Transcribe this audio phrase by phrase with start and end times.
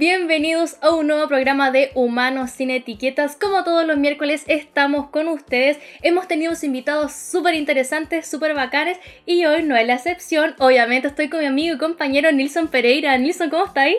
[0.00, 3.36] Bienvenidos a un nuevo programa de Humanos sin Etiquetas.
[3.36, 5.76] Como todos los miércoles estamos con ustedes.
[6.00, 8.96] Hemos tenido invitados súper interesantes, súper bacanes
[9.26, 10.54] y hoy no es la excepción.
[10.58, 13.18] Obviamente estoy con mi amigo y compañero Nilson Pereira.
[13.18, 13.96] Nilson, ¿cómo está ahí?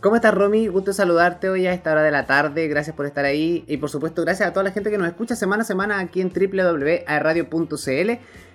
[0.00, 0.68] ¿Cómo estás, Romy?
[0.68, 2.66] Gusto saludarte hoy a esta hora de la tarde.
[2.68, 3.62] Gracias por estar ahí.
[3.66, 6.22] Y por supuesto, gracias a toda la gente que nos escucha semana a semana aquí
[6.22, 8.10] en www.radio.cl.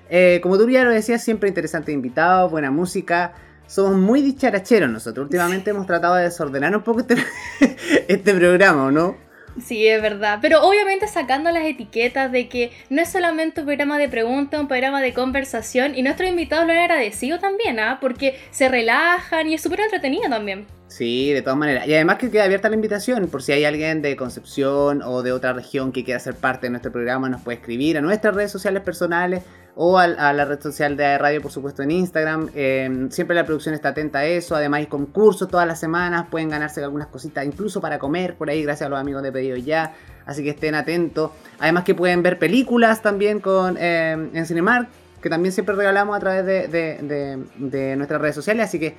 [0.10, 3.36] Eh, como tú ya lo decías, siempre interesante invitado, buena música
[3.68, 5.26] somos muy dicharacheros nosotros.
[5.26, 7.16] Últimamente hemos tratado de desordenar un poco este,
[8.08, 9.16] este programa, ¿no?
[9.64, 10.40] Sí, es verdad.
[10.42, 14.68] Pero obviamente sacando las etiquetas de que no es solamente un programa de preguntas, un
[14.68, 15.96] programa de conversación.
[15.96, 17.98] Y nuestros invitados lo han agradecido también, ¿ah?
[18.00, 20.68] Porque se relajan y es súper entretenido también.
[20.88, 21.88] Sí, de todas maneras.
[21.88, 25.32] Y además que queda abierta la invitación por si hay alguien de Concepción o de
[25.32, 28.52] otra región que quiera ser parte de nuestro programa, nos puede escribir a nuestras redes
[28.52, 29.44] sociales personales
[29.80, 32.50] o a, la red social de radio, por supuesto, en Instagram.
[32.56, 34.56] Em, siempre la producción está atenta a eso.
[34.56, 36.26] Además, hay concursos todas las semanas.
[36.32, 39.56] Pueden ganarse algunas cositas, incluso para comer por ahí, gracias a los amigos de Pedido
[39.56, 39.94] Ya.
[40.26, 41.30] Así que estén atentos.
[41.60, 44.90] Además, que pueden ver películas también con, em, en Cinemark,
[45.22, 48.66] que también siempre regalamos a través de nuestras redes sociales.
[48.66, 48.98] Así que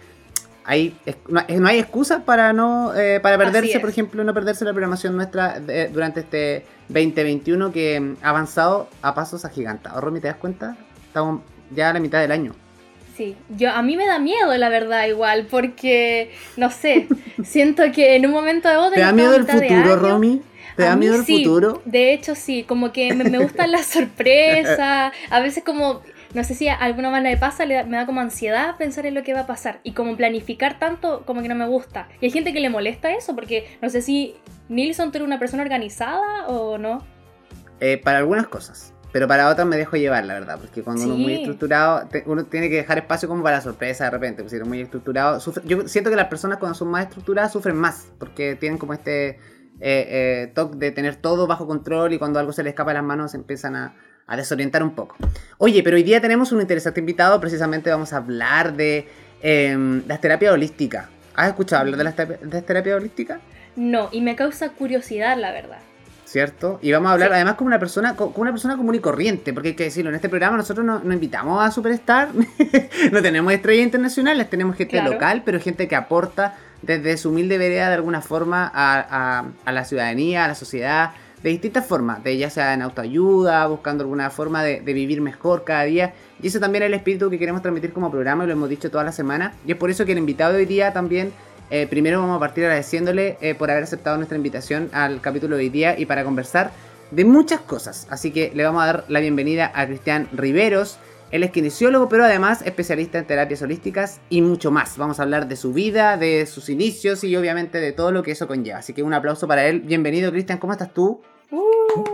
[0.69, 0.95] hay,
[1.29, 5.61] no, hay excusa para no eh, para perderse, por ejemplo, no perderse la programación nuestra
[5.91, 10.05] durante este 2021 que ha avanzado a pasos agigantados.
[10.05, 10.77] Romy, ¿te das cuenta?
[11.07, 11.41] Estamos
[11.75, 12.53] ya a la mitad del año.
[13.17, 17.09] Sí, yo a mí me da miedo, la verdad, igual, porque, no sé,
[17.45, 18.93] siento que en un momento de vos...
[18.93, 20.43] ¿Te da miedo el futuro, Romy?
[20.77, 21.83] ¿Te da miedo el futuro?
[21.87, 26.03] De hecho, sí, como que me, me gustan las sorpresas, a veces como
[26.35, 29.15] no sé si a alguna manera le pasa, le me da como ansiedad pensar en
[29.15, 29.81] lo que va a pasar.
[29.83, 32.09] Y como planificar tanto, como que no me gusta.
[32.21, 34.37] Y hay gente que le molesta eso, porque no sé si
[34.69, 37.05] Nilsson tú eres una persona organizada o no.
[37.81, 38.93] Eh, para algunas cosas.
[39.11, 42.45] Pero para otras me dejo llevar, la verdad, porque cuando uno es muy estructurado, uno
[42.45, 45.89] tiene que dejar espacio como para sorpresa de repente, porque si uno muy estructurado, yo
[45.89, 49.39] siento que las personas cuando son más estructuradas sufren más, porque tienen como este eh,
[49.81, 53.05] eh, toque de tener todo bajo control y cuando algo se les escapa de las
[53.05, 53.95] manos empiezan a,
[54.29, 55.17] a desorientar un poco.
[55.57, 59.09] Oye, pero hoy día tenemos un interesante invitado, precisamente vamos a hablar de
[59.43, 61.07] eh, las terapias holísticas.
[61.35, 63.41] ¿Has escuchado hablar de las de terapias holísticas?
[63.75, 65.79] No, y me causa curiosidad, la verdad.
[66.27, 66.79] ¿Cierto?
[66.83, 69.69] Y vamos a hablar además como una persona como una persona común y corriente, porque
[69.69, 72.29] hay que decirlo, en este programa nosotros no, invitamos a Superstar,
[73.13, 77.89] no tenemos estrellas internacionales, tenemos gente local, pero gente que aporta desde su humilde vereda
[77.89, 81.13] de alguna forma a, a la ciudadanía, a la sociedad,
[81.43, 85.85] de distintas formas, de ya sea en autoayuda, buscando alguna forma de, vivir mejor cada
[85.85, 86.15] día.
[86.43, 88.91] Y eso también es el espíritu que queremos transmitir como programa y lo hemos dicho
[88.91, 89.55] toda la semana.
[89.67, 91.33] Y es por eso que el invitado de hoy día también,
[91.71, 95.65] eh, primero vamos a partir agradeciéndole eh, por haber aceptado nuestra invitación al capítulo de
[95.65, 96.73] hoy día y para conversar
[97.11, 98.07] de muchas cosas.
[98.11, 100.99] Así que le vamos a dar la bienvenida a Cristian Riveros.
[101.31, 104.97] Él es kinesiólogo, pero además especialista en terapias holísticas y mucho más.
[104.97, 108.31] Vamos a hablar de su vida, de sus inicios y obviamente de todo lo que
[108.31, 108.79] eso conlleva.
[108.79, 109.81] Así que un aplauso para él.
[109.81, 110.59] Bienvenido, Cristian.
[110.59, 111.21] ¿Cómo estás tú?
[111.51, 112.05] Uh.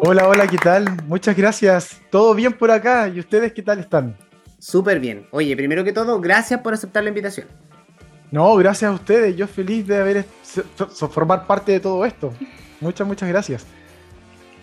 [0.00, 0.86] Hola, hola, ¿qué tal?
[1.06, 2.00] Muchas gracias.
[2.10, 3.08] ¿Todo bien por acá?
[3.08, 4.16] ¿Y ustedes qué tal están?
[4.58, 5.26] Súper bien.
[5.30, 7.46] Oye, primero que todo, gracias por aceptar la invitación.
[8.30, 9.36] No, gracias a ustedes.
[9.36, 10.24] Yo feliz de haber
[11.10, 12.32] formar parte de todo esto.
[12.80, 13.66] Muchas, muchas gracias.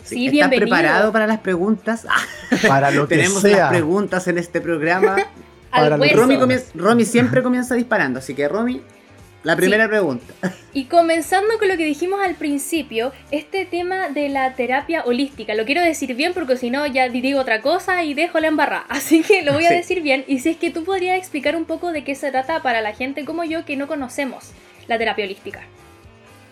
[0.04, 2.06] Sí, ¿Estás preparado para las preguntas?
[2.68, 5.16] Para lo que Tenemos las preguntas en este programa.
[5.72, 6.38] Romy,
[6.76, 8.82] Romy, siempre comienza disparando, así que Romy,
[9.44, 10.34] la primera pregunta.
[10.74, 15.66] Y comenzando con lo que dijimos al principio, este tema de la terapia holística, lo
[15.66, 18.86] quiero decir bien porque si no ya digo otra cosa y dejo la embarrada.
[18.90, 20.26] Así que lo voy a decir bien.
[20.28, 22.94] Y si es que tú podrías explicar un poco de qué se trata para la
[22.94, 24.52] gente como yo que no conocemos
[24.88, 25.62] la terapia holística.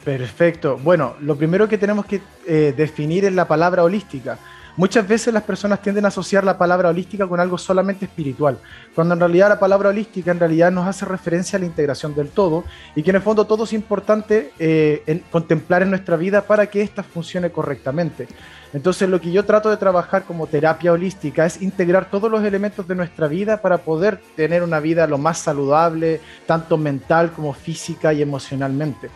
[0.04, 0.78] Perfecto.
[0.78, 4.38] Bueno, lo primero que tenemos que eh, definir es la palabra holística.
[4.80, 8.58] Muchas veces las personas tienden a asociar la palabra holística con algo solamente espiritual,
[8.96, 12.30] cuando en realidad la palabra holística en realidad nos hace referencia a la integración del
[12.30, 12.64] todo
[12.96, 16.82] y que en el fondo todo es importante eh, contemplar en nuestra vida para que
[16.82, 18.30] ésta funcione correctamente.
[18.72, 22.88] Entonces lo que yo trato de trabajar como terapia holística es integrar todos los elementos
[22.88, 28.14] de nuestra vida para poder tener una vida lo más saludable, tanto mental como física
[28.14, 29.10] y emocionalmente.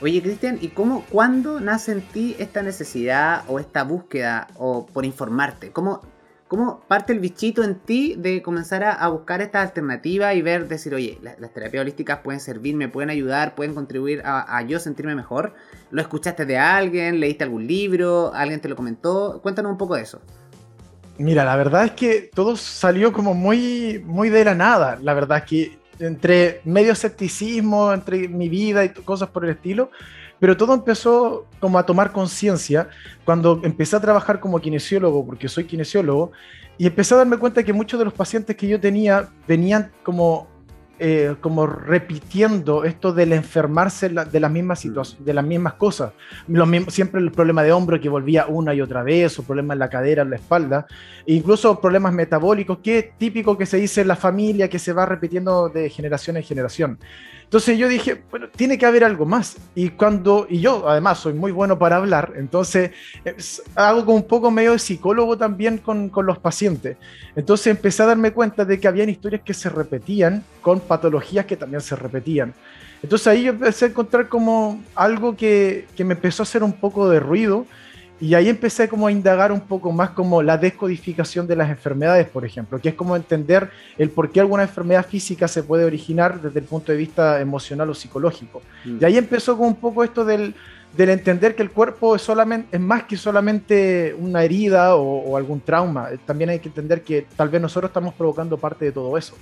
[0.00, 5.04] Oye, Cristian, ¿y cómo, cuándo nace en ti esta necesidad o esta búsqueda o por
[5.04, 5.72] informarte?
[5.72, 6.00] ¿Cómo,
[6.48, 10.94] cómo parte el bichito en ti de comenzar a, buscar esta alternativa y ver, decir,
[10.94, 15.54] oye, las, terapias holísticas pueden servirme, pueden ayudar, pueden contribuir a, a, yo sentirme mejor?
[15.90, 17.20] ¿Lo escuchaste de alguien?
[17.20, 18.32] ¿Leíste algún libro?
[18.34, 19.40] ¿Alguien te lo comentó?
[19.42, 20.20] Cuéntanos un poco de eso.
[21.18, 24.98] Mira, la verdad es que todo salió como muy, muy de la nada.
[25.02, 29.90] La verdad es que entre medio escepticismo, entre mi vida y cosas por el estilo,
[30.38, 32.88] pero todo empezó como a tomar conciencia
[33.24, 36.32] cuando empecé a trabajar como kinesiólogo, porque soy kinesiólogo,
[36.78, 40.48] y empecé a darme cuenta que muchos de los pacientes que yo tenía venían como
[40.98, 44.82] eh, como repitiendo esto del enfermarse de las mismas mm.
[44.82, 46.12] situaciones, de las mismas cosas.
[46.48, 49.74] Lo mismo, siempre el problema de hombro que volvía una y otra vez, o problemas
[49.74, 50.86] en la cadera, en la espalda,
[51.26, 54.92] e incluso problemas metabólicos, que es típico que se dice en la familia, que se
[54.92, 56.98] va repitiendo de generación en generación.
[57.52, 59.58] Entonces yo dije, bueno, tiene que haber algo más.
[59.74, 62.92] Y cuando, y yo además soy muy bueno para hablar, entonces
[63.74, 66.96] hago como un poco medio de psicólogo también con, con, los pacientes.
[67.36, 71.58] Entonces empecé a darme cuenta de que habían historias que se repetían con patologías que
[71.58, 72.54] también se repetían.
[73.02, 76.72] Entonces ahí yo empecé a encontrar como algo que, que me empezó a hacer un
[76.72, 77.66] poco de ruido
[78.22, 82.28] y ahí empecé como a indagar un poco más como la descodificación de las enfermedades,
[82.28, 86.40] por ejemplo, que es como entender el por qué alguna enfermedad física se puede originar
[86.40, 88.62] desde el punto de vista emocional o psicológico.
[88.84, 88.98] Mm.
[89.00, 90.54] Y ahí empezó con un poco esto del,
[90.96, 95.36] del, entender que el cuerpo es, solamente, es más que solamente una herida o, o
[95.36, 96.10] algún trauma.
[96.24, 99.34] También hay que entender que tal vez nosotros estamos provocando parte de todo eso.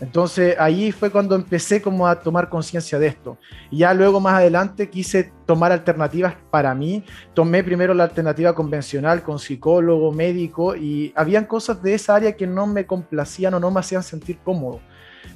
[0.00, 3.36] Entonces ahí fue cuando empecé como a tomar conciencia de esto.
[3.70, 7.04] Y ya luego más adelante quise tomar alternativas para mí.
[7.34, 12.46] Tomé primero la alternativa convencional con psicólogo, médico y habían cosas de esa área que
[12.46, 14.80] no me complacían o no me hacían sentir cómodo.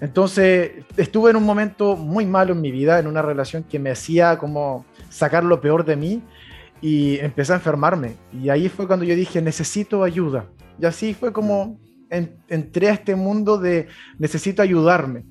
[0.01, 3.91] Entonces estuve en un momento muy malo en mi vida, en una relación que me
[3.91, 6.23] hacía como sacar lo peor de mí
[6.81, 8.17] y empecé a enfermarme.
[8.33, 10.47] Y ahí fue cuando yo dije, necesito ayuda.
[10.81, 11.79] Y así fue como
[12.49, 13.89] entré a este mundo de
[14.19, 15.25] necesito ayudarme.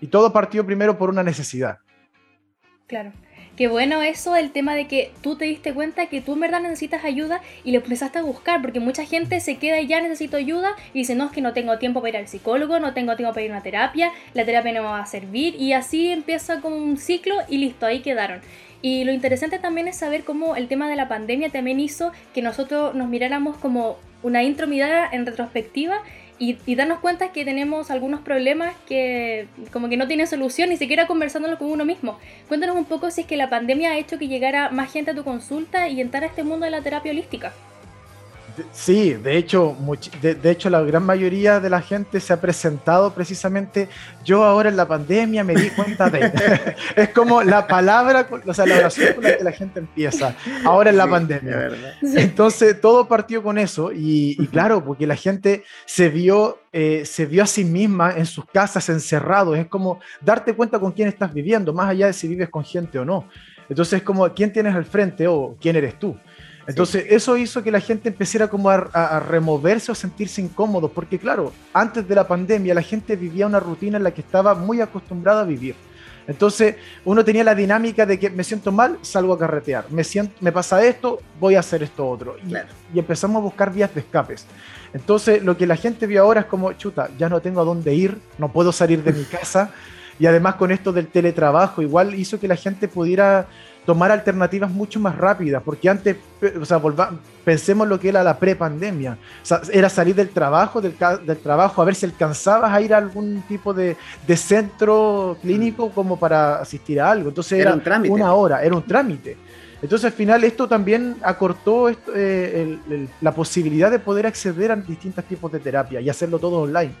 [0.00, 1.78] Y todo partió primero por una necesidad.
[2.86, 3.12] Claro.
[3.56, 6.62] Qué bueno eso, el tema de que tú te diste cuenta que tú en verdad
[6.62, 10.38] necesitas ayuda y lo empezaste a buscar, porque mucha gente se queda y ya necesito
[10.38, 13.16] ayuda y dice, no, es que no tengo tiempo para ir al psicólogo, no tengo
[13.16, 16.10] tiempo para ir a una terapia, la terapia no me va a servir y así
[16.10, 18.40] empieza como un ciclo y listo, ahí quedaron.
[18.82, 22.42] Y lo interesante también es saber cómo el tema de la pandemia también hizo que
[22.42, 26.02] nosotros nos miráramos como una intro mirada en retrospectiva
[26.38, 31.06] y, darnos cuenta que tenemos algunos problemas que como que no tienen solución ni siquiera
[31.06, 32.18] conversándolo con uno mismo.
[32.48, 35.14] Cuéntanos un poco si es que la pandemia ha hecho que llegara más gente a
[35.14, 37.52] tu consulta y entrar a este mundo de la terapia holística.
[38.72, 39.76] Sí, de hecho,
[40.20, 43.88] de, hecho la gran mayoría de la gente se ha presentado precisamente,
[44.24, 46.32] yo ahora en la pandemia me di cuenta de,
[46.96, 50.34] es como la palabra, o sea, la oración con la que la gente empieza,
[50.64, 51.70] ahora en la pandemia.
[52.02, 57.42] Entonces, todo partió con eso y, claro, porque la gente se vio, eh, se vio
[57.42, 61.72] a sí misma en sus casas encerrados, es como darte cuenta con quién estás viviendo,
[61.72, 63.28] más allá de si vives con gente o no.
[63.68, 66.16] Entonces, es como quién tienes al frente o quién eres tú.
[66.70, 71.52] Entonces, eso hizo que la gente empezara como a, removerse o sentirse incómodo, porque claro,
[71.72, 75.40] antes de la pandemia la gente vivía una rutina en la que estaba muy acostumbrada
[75.40, 75.74] a vivir.
[76.28, 80.32] Entonces, uno tenía la dinámica de que me siento mal, salgo a carretear, me, siento,
[80.40, 82.36] me pasa esto, voy a hacer esto otro.
[82.94, 84.46] Y, empezamos a buscar vías de escapes.
[84.92, 87.94] Entonces, lo que la gente vio ahora es como, chuta, ya no tengo a dónde
[87.94, 89.72] ir, no puedo salir de mi casa.
[90.20, 93.48] Y además con esto del teletrabajo, igual hizo que la gente pudiera
[93.90, 96.16] tomar alternativas mucho más rápidas, porque antes,
[96.60, 96.80] o sea,
[97.44, 100.94] pensemos lo que era la prepandemia, o sea, era salir del trabajo, del,
[101.26, 105.88] del, trabajo, a ver si alcanzabas a ir a algún tipo de, de centro clínico
[105.88, 105.90] mm.
[105.90, 107.76] como para asistir a algo, entonces era,
[108.08, 109.36] una hora, era un trámite.
[109.82, 112.78] Entonces al final esto también acortó eh,
[113.20, 116.92] la posibilidad de poder acceder a distintos tipos de terapia y hacerlo todo online.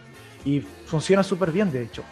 [0.44, 2.02] Y funciona súper bien, de hecho.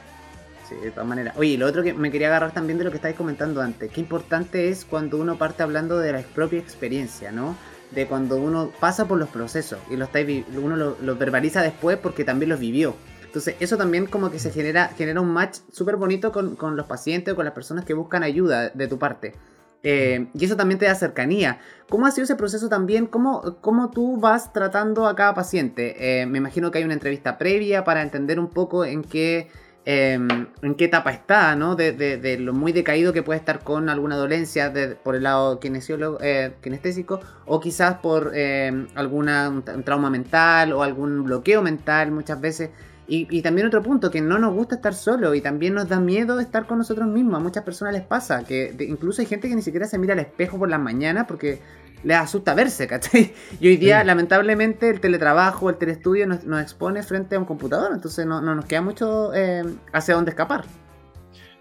[0.68, 1.34] Sí, de todas maneras.
[1.38, 4.00] Oye, lo otro que me quería agarrar también de lo que estáis comentando antes, qué
[4.00, 7.56] importante es cuando uno parte hablando de la propia experiencia, ¿no?
[7.90, 10.18] De cuando uno pasa por los procesos y lo está,
[10.60, 12.94] uno lo, verbaliza después porque también los vivió.
[13.24, 16.86] Entonces, eso también como que se genera, genera un match súper bonito con, con, los
[16.86, 19.34] pacientes o con las personas que buscan ayuda de tu parte.
[19.82, 21.60] Eh, y eso también te da cercanía.
[21.88, 23.06] ¿Cómo ha sido ese proceso también?
[23.06, 26.20] ¿Cómo, cómo tú vas tratando a cada paciente?
[26.20, 29.48] Eh, me imagino que hay una entrevista previa para entender un poco en qué
[29.90, 30.28] Em,
[30.60, 31.74] en qué etapa está, ¿no?
[31.74, 34.70] De, lo muy decaído que puede estar con alguna dolencia
[35.02, 41.24] por el lado eh, kinestésico o quizás por em, alguna un, trauma mental o algún
[41.24, 42.68] bloqueo mental muchas veces.
[43.10, 46.38] Y, también otro punto, que no nos gusta estar solo y también nos da miedo
[46.38, 47.36] estar con nosotros mismos.
[47.36, 50.18] A muchas personas les pasa, que incluso hay gente que ni siquiera se mira al
[50.18, 51.62] espejo por las mañanas porque
[52.02, 53.32] les asusta verse, ¿cachai?
[53.60, 58.26] Y hoy día, lamentablemente, el teletrabajo, el telestudio nos, expone frente a un computador, entonces
[58.26, 60.64] no, nos queda mucho eh, hacia dónde escapar.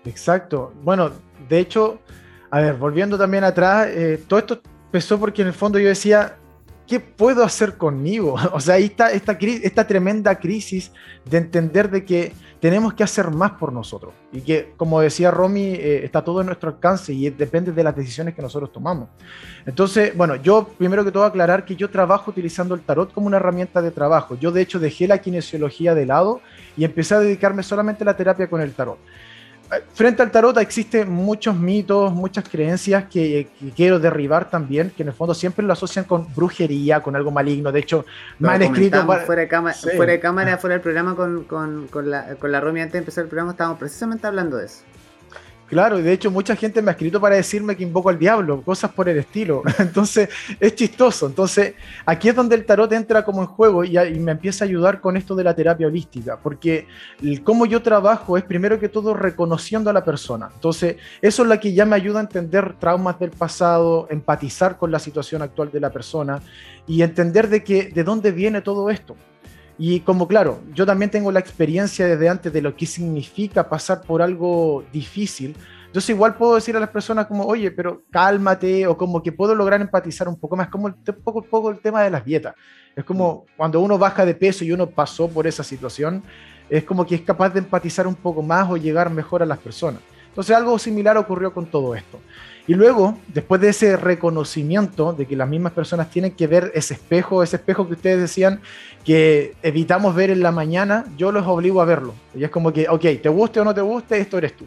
[0.05, 0.73] Exacto.
[0.83, 1.11] Bueno,
[1.49, 1.99] de hecho,
[2.49, 6.37] a ver, volviendo también atrás, eh, todo esto empezó porque en el fondo yo decía,
[6.87, 8.35] ¿qué puedo hacer conmigo?
[8.53, 10.91] O sea, ahí está esta, tremenda crisis
[11.25, 15.73] de entender de que tenemos que hacer más por nosotros y que, como decía Romy,
[15.75, 19.09] eh, está todo en nuestro alcance y depende de las decisiones que nosotros tomamos.
[19.65, 23.37] Entonces, bueno, yo primero que todo aclarar que yo trabajo utilizando el tarot como una
[23.37, 24.35] herramienta de trabajo.
[24.35, 26.41] Yo de hecho dejé la kinesiología de lado
[26.75, 28.97] y empecé a dedicarme solamente a la terapia con el tarot
[29.93, 35.13] frente al tarot existen muchos mitos, muchas creencias que, quiero derribar también, que en el
[35.13, 37.71] fondo siempre lo asocian con brujería, con algo maligno.
[37.71, 38.05] De hecho,
[38.39, 39.05] me han escrito...
[39.25, 42.59] Fuera, de cámara, fuera de cámara, fuera del programa con, con, con, la, con la
[42.59, 44.81] Romy antes de empezar el programa, estábamos precisamente hablando de eso.
[45.67, 48.61] Claro, y de hecho mucha gente me ha escrito para decirme que invoco al diablo,
[48.61, 49.63] cosas por el estilo.
[49.79, 51.27] Entonces es chistoso.
[51.27, 55.01] Entonces aquí es donde el tarot entra como en juego y, me empieza a ayudar
[55.01, 56.87] con esto de la terapia holística, porque
[57.43, 60.49] cómo yo trabajo es primero que todo reconociendo a la persona.
[60.53, 64.91] Entonces eso es lo que ya me ayuda a entender traumas del pasado, empatizar con
[64.91, 66.41] la situación actual de la persona
[66.87, 69.17] y entender de que de dónde viene todo esto.
[69.77, 74.01] Y como claro, yo también tengo la experiencia desde antes de lo que significa pasar
[74.01, 75.55] por algo difícil,
[75.87, 79.55] entonces igual puedo decir a las personas como, oye, pero cálmate, o como que puedo
[79.55, 82.55] lograr empatizar un poco más, como un poco, poco el tema de las dietas.
[82.95, 86.23] Es como cuando uno baja de peso y uno pasó por esa situación,
[86.69, 89.59] es como que es capaz de empatizar un poco más o llegar mejor a las
[89.59, 90.01] personas.
[90.27, 92.19] Entonces algo similar ocurrió con todo esto.
[92.67, 96.95] Y luego, después de ese reconocimiento de que las mismas personas tienen que ver ese
[96.95, 98.59] espejo, ese espejo que ustedes decían
[99.05, 102.13] que evitamos ver en la mañana, yo los obligo a verlo.
[102.35, 104.65] Y es como que, ok, te guste o no te guste, esto eres tú,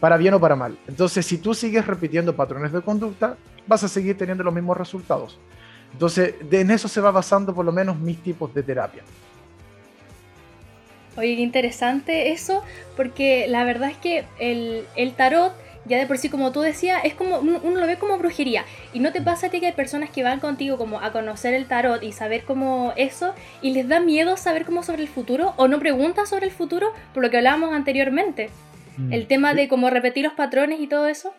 [0.00, 0.78] para bien o para mal.
[0.88, 3.36] Entonces, si tú sigues repitiendo patrones de conducta,
[3.66, 5.38] vas a seguir teniendo los mismos resultados.
[5.92, 9.02] Entonces, en eso se va basando por lo menos mis tipos de terapia.
[11.18, 12.62] Oye, interesante eso,
[12.96, 15.52] porque la verdad es que el, el tarot
[15.86, 18.64] ya de por sí, como tú decías, es como uno lo ve como brujería.
[18.92, 21.54] Y no te pasa a ti que hay personas que van contigo como a conocer
[21.54, 25.54] el tarot y saber cómo eso, y les da miedo saber cómo sobre el futuro,
[25.56, 28.50] o no preguntan sobre el futuro, por lo que hablábamos anteriormente.
[28.96, 29.12] Mm.
[29.12, 31.32] El tema de cómo repetir los patrones y todo eso.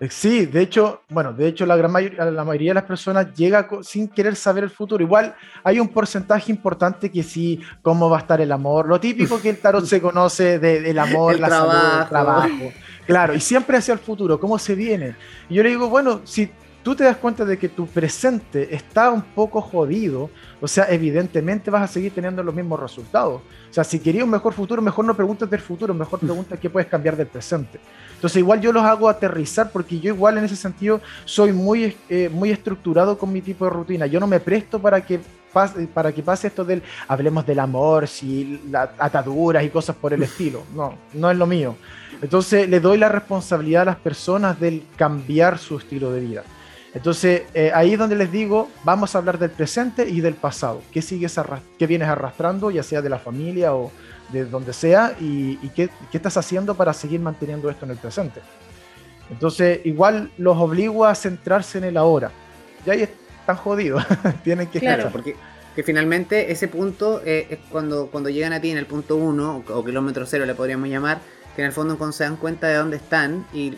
[0.00, 3.32] Eh, sí, de hecho, bueno, de hecho la gran mayoría, la mayoría de las personas
[3.34, 5.02] llega sin querer saber el futuro.
[5.02, 9.40] Igual hay un porcentaje importante que sí, cómo va a estar el amor, lo típico
[9.40, 12.72] que el tarot se conoce del amor, la salud, el trabajo.
[13.06, 15.14] Claro, y siempre hacia el futuro, cómo se viene.
[15.48, 16.50] Y yo le digo, bueno, si
[16.82, 21.70] tú te das cuenta de que tu presente está un poco jodido, o sea, evidentemente
[21.70, 23.42] vas a seguir teniendo los mismos resultados.
[23.70, 26.70] O sea, si querías un mejor futuro, mejor no preguntes del futuro, mejor pregunta qué
[26.70, 27.80] puedes cambiar del presente.
[28.24, 32.30] Entonces, igual yo los hago aterrizar porque yo igual en ese sentido soy muy, eh,
[32.32, 34.06] muy estructurado con mi tipo de rutina.
[34.06, 35.20] Yo no me presto para que
[35.52, 38.62] pase, para que pase esto del hablemos del amor, si
[38.98, 40.62] ataduras y cosas por el estilo.
[40.74, 41.76] No, no es lo mío.
[42.22, 46.44] Entonces le doy la responsabilidad a las personas del cambiar su estilo de vida.
[46.94, 50.80] Entonces eh, ahí es donde les digo, vamos a hablar del presente y del pasado.
[50.92, 51.38] ¿Qué, sigues
[51.78, 53.90] qué vienes arrastrando, ya sea de la familia o
[54.32, 55.16] de donde sea?
[55.20, 58.40] ¿Y, qué, estás haciendo para seguir manteniendo esto en el presente?
[59.28, 62.30] Entonces igual los obligo a centrarse en el ahora.
[62.86, 64.04] Ya ahí están jodidos,
[64.44, 65.34] tienen que claro, porque
[65.74, 69.64] que finalmente ese punto eh, es cuando, cuando llegan a ti en el punto 1
[69.68, 71.20] o kilómetro cero le podríamos llamar,
[71.54, 73.72] que en el fondo cuando se dan cuenta de dónde están y,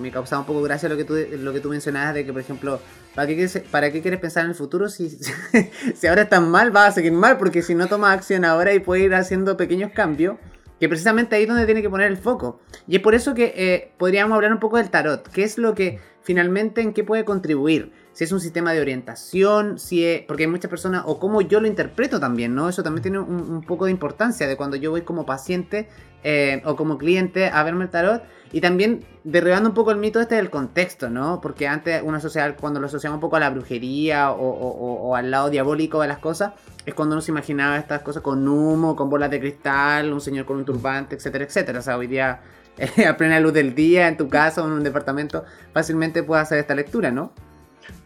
[0.00, 2.40] me causaba un poco gracia lo que tú lo que tú mencionabas de que por
[2.40, 2.80] ejemplo
[3.14, 5.10] ¿para qué quieres, para qué quieres pensar en el futuro si,
[5.94, 8.80] si ahora están mal vas a seguir mal porque si no tomas acción ahora y
[8.80, 10.36] puedes ir haciendo pequeños cambios
[10.82, 12.60] que precisamente ahí es donde tiene que poner el foco.
[12.88, 15.28] Y es por eso que eh, podríamos hablar un poco del tarot.
[15.28, 19.78] Qué es lo que finalmente en qué puede contribuir si es un sistema de orientación,
[19.78, 22.68] si es, porque hay muchas personas, o cómo yo lo interpreto también, ¿no?
[22.68, 25.88] Eso también tiene un, poco de importancia de cuando yo voy como paciente
[26.22, 28.22] eh, o como cliente a verme el tarot.
[28.54, 31.40] Y también derribando un poco el mito este del contexto, ¿no?
[31.40, 35.48] Porque antes uno asocia, cuando lo asociamos un poco a la brujería o, al lado
[35.48, 36.52] diabólico de las cosas,
[36.84, 40.44] es cuando uno se imaginaba estas cosas con humo, con bolas de cristal, un señor
[40.44, 41.78] con un turbante, etcétera, etcétera.
[41.78, 42.42] O sea, hoy día,
[43.08, 46.58] a plena luz del día, en tu casa o en un departamento, fácilmente puedes hacer
[46.58, 47.32] esta lectura, ¿no?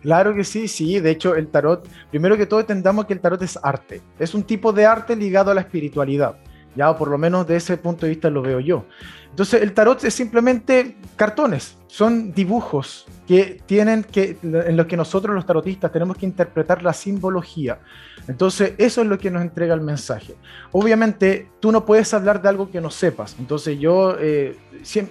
[0.03, 1.01] Claro que sí, sí.
[1.01, 4.03] De hecho, el tarot, primero que todo entendamos que el tarot es arte.
[4.19, 6.37] Es un tipo de arte ligado a la espiritualidad.
[6.75, 8.85] Ya, o por lo menos de ese punto de vista lo veo yo.
[9.31, 15.35] Entonces, el tarot es simplemente cartones, son dibujos que tienen que, en los que nosotros
[15.35, 17.81] los tarotistas tenemos que interpretar la simbología.
[18.29, 20.37] Entonces, eso es lo que nos entrega el mensaje.
[20.73, 23.37] Obviamente, tú no puedes hablar de algo que no sepas.
[23.39, 24.57] Entonces, yo eh,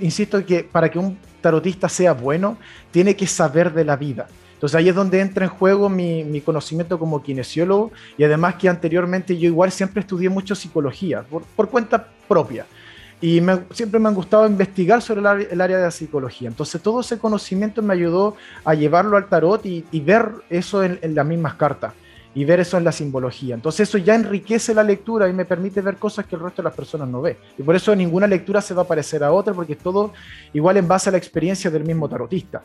[0.01, 2.58] insisto que para que un tarotista sea bueno,
[2.91, 4.27] tiene que saber de la vida.
[4.55, 9.38] Entonces ahí es donde entra en juego mi, conocimiento como kinesiólogo y además que anteriormente
[9.38, 12.65] yo igual siempre estudié mucho psicología por, cuenta propia.
[13.19, 16.47] y siempre me han gustado investigar sobre el, área de la psicología.
[16.47, 21.25] Entonces todo ese conocimiento me ayudó a llevarlo al tarot y, ver eso en, las
[21.25, 21.93] mismas cartas
[22.33, 23.55] y ver eso en la simbología.
[23.55, 26.69] Entonces eso ya enriquece la lectura y me permite ver cosas que el resto de
[26.69, 27.38] las personas no ve.
[27.57, 30.13] Y por eso ninguna lectura se va a parecer a otra porque es todo
[30.53, 32.62] igual en base a la experiencia del mismo tarotista.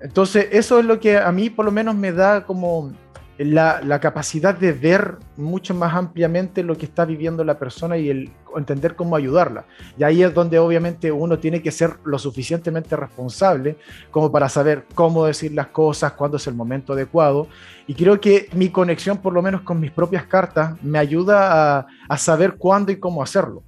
[0.00, 2.92] Entonces eso es lo que a mí por lo menos me da como
[3.38, 8.30] la, capacidad de ver mucho más ampliamente lo que está viviendo la persona y el
[8.56, 9.64] entender cómo ayudarla.
[9.96, 13.76] Y ahí es donde obviamente uno tiene que ser lo suficientemente responsable
[14.10, 17.46] como para saber cómo decir las cosas, cuándo es el momento adecuado.
[17.86, 21.86] Y creo que mi conexión, por lo menos con mis propias cartas, me ayuda a,
[22.08, 23.62] a saber cuándo y cómo hacerlo.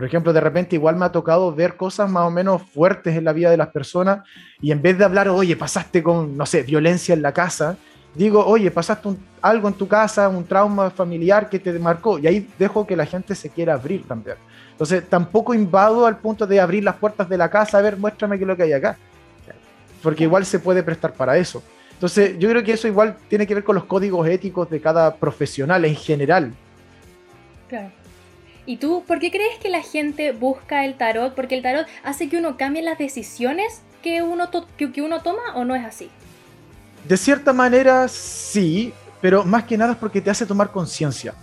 [0.00, 3.22] Por ejemplo, de repente igual me ha tocado ver cosas más o menos fuertes en
[3.22, 4.26] la vida de las personas
[4.58, 7.76] y en vez de hablar, oye, pasaste con, no sé, violencia en la casa,
[8.14, 9.10] digo, oye, pasaste
[9.42, 13.04] algo en tu casa, un trauma familiar que te marcó, y ahí dejo que la
[13.04, 14.38] gente se quiera abrir también.
[14.70, 18.38] Entonces, tampoco invado al punto de abrir las puertas de la casa, a ver, muéstrame
[18.38, 18.96] qué es lo que hay acá.
[20.02, 21.62] Porque igual se puede prestar para eso.
[21.92, 25.14] Entonces, yo creo que eso igual tiene que ver con los códigos éticos de cada
[25.14, 26.54] profesional en general.
[27.68, 27.99] Claro.
[28.70, 31.34] ¿Y tú por qué crees que la gente busca el tarot?
[31.34, 35.64] Porque el tarot hace que uno cambie las decisiones que uno, que uno toma o
[35.64, 36.08] no es así?
[37.02, 41.34] De cierta manera, sí, pero más que nada es porque te hace tomar conciencia.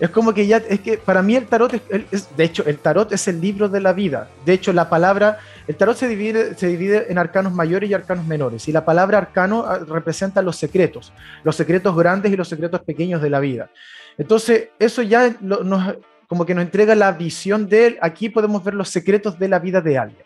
[0.00, 1.72] Es como que ya, es que para mí el tarot
[2.10, 4.28] es, de hecho, el tarot es el libro de la vida.
[4.44, 8.26] De hecho, la palabra, el tarot se divide, se divide en arcanos mayores y arcanos
[8.26, 8.66] menores.
[8.66, 11.12] Y la palabra arcano ah, representa los secretos,
[11.44, 13.70] los secretos grandes y los secretos pequeños de la vida.
[14.18, 15.94] Entonces, eso ya nos,
[16.32, 17.98] como que nos entrega la visión de él.
[18.00, 20.24] Aquí podemos ver los secretos de la vida de alguien.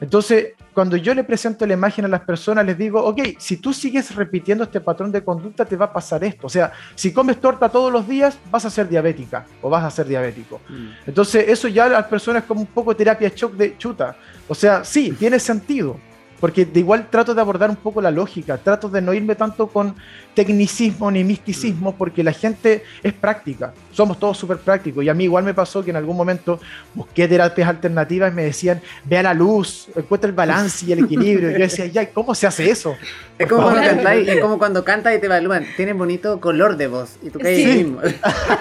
[0.00, 3.74] Entonces, cuando yo le presento la imagen a las personas, les digo, ok, si tú
[3.74, 6.46] sigues repitiendo este patrón de conducta, te va a pasar esto.
[6.46, 9.90] O sea, si comes torta todos los días, vas a ser diabética o vas a
[9.90, 10.58] ser diabético.
[10.70, 10.88] Mm.
[11.08, 14.16] Entonces, eso ya a las personas es como un poco terapia shock de chuta.
[14.48, 15.98] O sea, sí, tiene sentido
[16.42, 19.68] porque de igual trato de abordar un poco la lógica, trato de no irme tanto
[19.68, 19.94] con
[20.34, 21.94] tecnicismo ni misticismo, mm.
[21.94, 25.84] porque la gente es práctica, somos todos súper prácticos, y a mí igual me pasó
[25.84, 26.58] que en algún momento
[26.94, 31.04] busqué terapias alternativas y me decían, ve a la luz, encuentra el balance y el
[31.04, 32.96] equilibrio, y yo decía, ya, ¿cómo se hace eso?
[33.38, 36.88] Es como, cuando cantáis, es como cuando cantas y te evalúan, tienes bonito color de
[36.88, 37.66] voz, y tú caes sí.
[37.66, 38.00] mismo.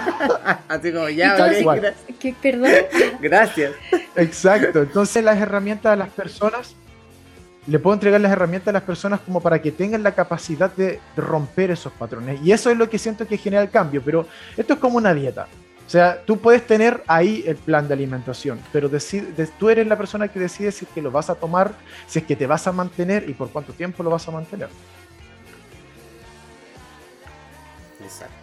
[0.67, 1.95] Así como, ya, vale,
[2.43, 2.69] Perdón.
[3.21, 3.71] Gracias.
[4.15, 6.75] Exacto, entonces las herramientas de las personas
[7.67, 10.99] le puedo entregar las herramientas a las personas como para que tengan la capacidad de
[11.15, 12.41] romper esos patrones.
[12.43, 14.25] Y eso es lo que siento que genera el cambio, pero
[14.57, 15.47] esto es como una dieta.
[15.85, 18.89] O sea, tú puedes tener ahí el plan de alimentación, pero
[19.59, 21.73] tú eres la persona que decide si es que lo vas a tomar,
[22.07, 24.69] si es que te vas a mantener y por cuánto tiempo lo vas a mantener.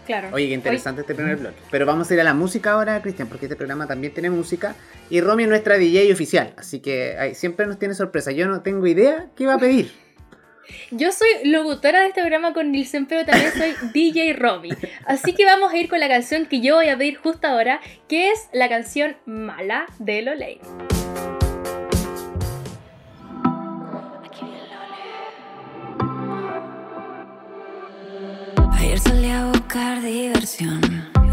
[0.06, 0.28] Claro.
[0.32, 1.52] Oye, qué interesante este primer blog.
[1.70, 4.74] Pero vamos a ir a la música ahora, Cristian, porque este programa también tiene música.
[5.10, 8.32] Y Romy es nuestra DJ oficial, así que siempre nos tiene sorpresa.
[8.32, 9.92] Yo no tengo idea qué va a pedir.
[10.90, 14.70] Yo soy locutora de este programa con Nielsen, pero también soy DJ Romy.
[15.06, 17.80] Así que vamos a ir con la canción que yo voy a pedir justo ahora,
[18.08, 20.60] que es la canción Mala de Loley.
[28.78, 30.80] Ayer salí a buscar diversión.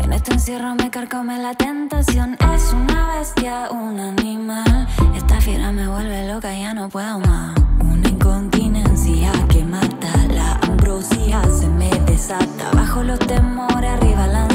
[0.04, 2.36] En este encierro me carcome la tentación.
[2.56, 4.88] Es una bestia, un animal.
[5.16, 7.56] Esta fiera me vuelve loca, ya no puedo más.
[7.80, 10.12] Una incontinencia que mata.
[10.34, 12.72] La ambrosía se me desata.
[12.74, 14.50] Bajo los temores, arriba la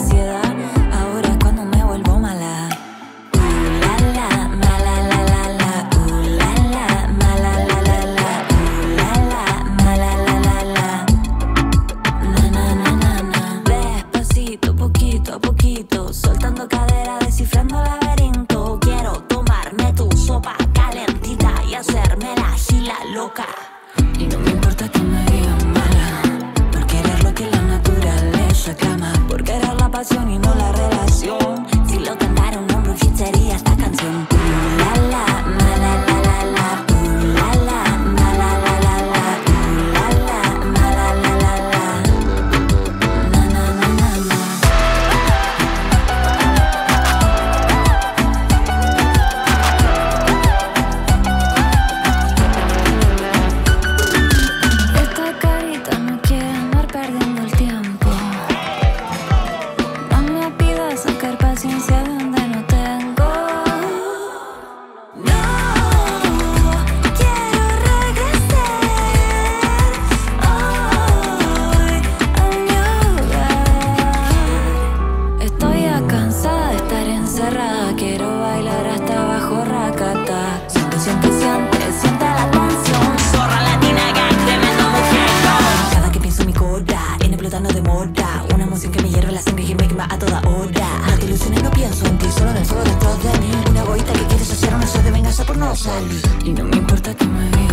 [90.08, 90.88] a toda hora.
[91.06, 93.50] No te ilusiones, no pienso en ti, solo en el fuego dentro de mí.
[93.70, 96.22] Una boita que quiere saciar una sed de venganza por no salir.
[96.44, 97.69] Y no me importa que me digan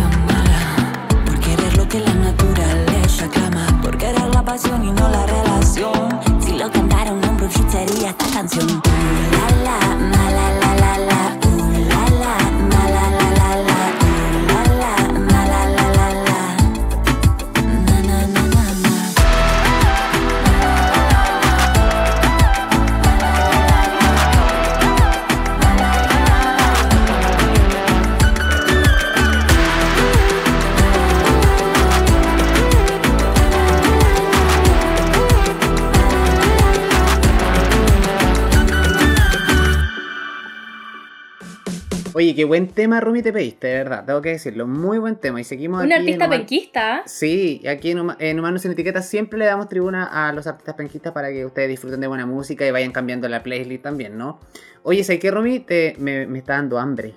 [42.28, 44.66] Oye, qué buen tema, Rumi, te pediste, de verdad, tengo que decirlo.
[44.66, 45.40] Muy buen tema.
[45.40, 47.02] Y seguimos Un artista en penquista.
[47.06, 50.74] Sí, aquí en, Huma- en Humanos sin Etiquetas siempre le damos tribuna a los artistas
[50.74, 54.40] penquistas para que ustedes disfruten de buena música y vayan cambiando la playlist también, ¿no?
[54.82, 55.60] Oye, ¿sabes qué, Rumi?
[55.60, 57.14] Te, me, me está dando hambre.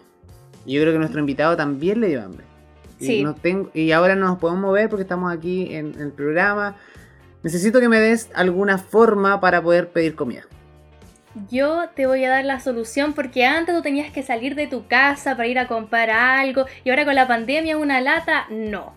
[0.65, 2.45] Y yo creo que nuestro invitado también le dio hambre.
[3.01, 3.21] Y, Sí.
[3.23, 6.77] no tengo, y ahora no nos podemos mover porque estamos aquí en, en el programa.
[7.43, 10.43] Necesito que me des alguna forma para poder pedir comida.
[11.49, 14.87] Yo te voy a dar la solución porque antes tú tenías que salir de tu
[14.87, 18.93] casa para ir a comprar algo y ahora con la pandemia una lata, no.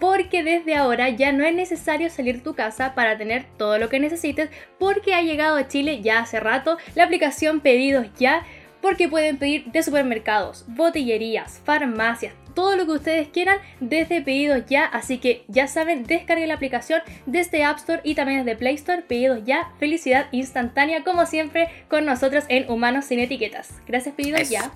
[0.00, 3.88] Porque desde ahora ya no es necesario salir de tu casa para tener todo lo
[3.88, 8.42] que necesites porque ha llegado a Chile ya hace rato la aplicación Pedidos Ya
[8.82, 14.86] porque pueden pedir de supermercados, botillerías, farmacias, todo lo que ustedes quieran desde Pedidos Ya,
[14.86, 19.02] así que ya saben, descarguen la aplicación desde App Store y también desde Play Store,
[19.02, 23.68] Pedidos Ya, felicidad instantánea como siempre con nosotros en Humanos sin Etiquetas.
[23.86, 24.52] Gracias Pedidos Eso.
[24.52, 24.72] Ya.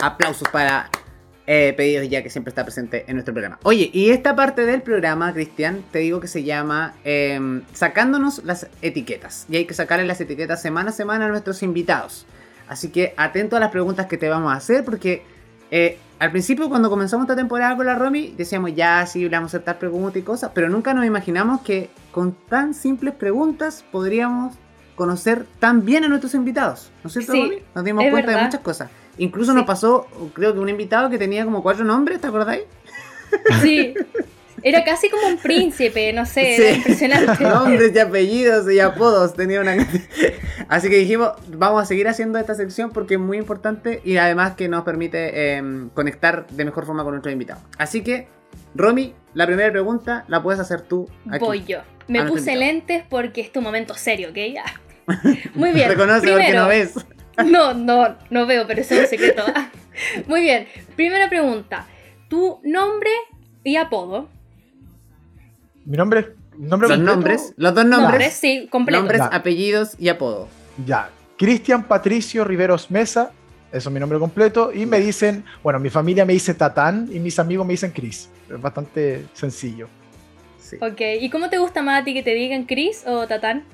[0.00, 0.88] Aplausos para
[1.46, 3.58] eh, Pedidos Ya, que siempre está presente en nuestro programa.
[3.64, 8.66] Oye, y esta parte del programa, Cristian, te digo que se llama em, Sacándonos las
[8.80, 9.44] etiquetas.
[9.50, 12.24] Y hay que sacarle las etiquetas semana a semana a nuestros invitados.
[12.66, 15.22] Así que atento a las preguntas que te vamos a hacer, porque
[15.70, 19.54] eh, al principio, cuando comenzamos esta temporada con la Romy, decíamos ya, sí, le vamos
[19.54, 24.54] a aceptar preguntas y cosas, pero nunca nos imaginamos que con tan simples preguntas podríamos
[24.96, 26.90] conocer tan bien a nuestros invitados.
[27.04, 27.56] ¿No es cierto, Sí, Romy?
[27.74, 28.90] Nos dimos cuenta de muchas cosas.
[29.18, 29.56] Incluso Sí.
[29.56, 32.62] nos pasó, creo que un invitado que tenía como cuatro nombres, ¿te acordáis?
[33.62, 33.94] Sí.
[34.62, 36.62] Era casi como un príncipe, no sé, Sí.
[36.62, 37.42] era impresionante.
[37.44, 39.76] Nombres y apellidos y apodos tenía una.
[40.68, 44.54] Así que dijimos, vamos a seguir haciendo esta sección porque es muy importante y además
[44.54, 47.62] que nos permite em, conectar de mejor forma con nuestros invitados.
[47.78, 48.28] Así que,
[48.74, 51.08] Romy, la primera pregunta la puedes hacer tú.
[51.30, 51.44] Aquí.
[51.44, 51.78] Voy yo.
[52.08, 52.72] Me nuestro puse invitado.
[52.72, 54.36] lentes porque es tu momento serio, ¿ok?
[54.54, 54.64] Ya.
[55.54, 55.88] Muy bien.
[55.88, 56.94] Reconoce porque no ves.
[57.46, 59.44] No, no, no veo, pero eso es un secreto.
[60.26, 60.66] Muy bien.
[60.96, 61.86] Primera pregunta.
[62.28, 63.10] Tu nombre
[63.64, 64.28] y apodo.
[65.88, 68.34] Mi nombre, nombre Los completo, nombres, los dos Nombres, nombres.
[68.34, 68.98] sí, completo.
[69.00, 69.26] Nombres, Ya.
[69.28, 70.46] apellidos y apodo.
[70.84, 71.08] Ya.
[71.38, 73.30] Cristian Patricio Riveros Mesa,
[73.72, 74.70] eso es mi nombre completo.
[74.70, 78.28] Y me dicen, bueno, mi familia me dice Tatán y mis amigos me dicen Chris.
[78.50, 79.88] Es bastante sencillo.
[80.60, 80.76] Sí.
[80.76, 83.64] Ok, ¿y cómo te gusta más a ti que te digan Chris o Tatán?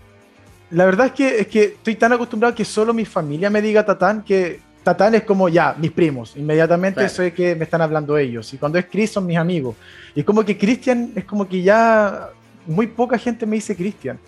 [0.70, 3.84] La verdad es que, es que estoy tan acostumbrado que solo mi familia me diga
[3.84, 6.36] Tatán que Tatán es como ya, mis primos.
[6.36, 7.08] Inmediatamente Claro.
[7.08, 8.52] sé que me están hablando ellos.
[8.52, 9.74] Y cuando es Chris son mis amigos.
[10.14, 12.28] Y como que Cristian es como que ya
[12.66, 14.18] muy poca gente me dice Cristian.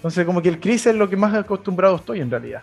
[0.00, 2.62] Entonces como que el Chris es lo que más acostumbrado estoy en realidad.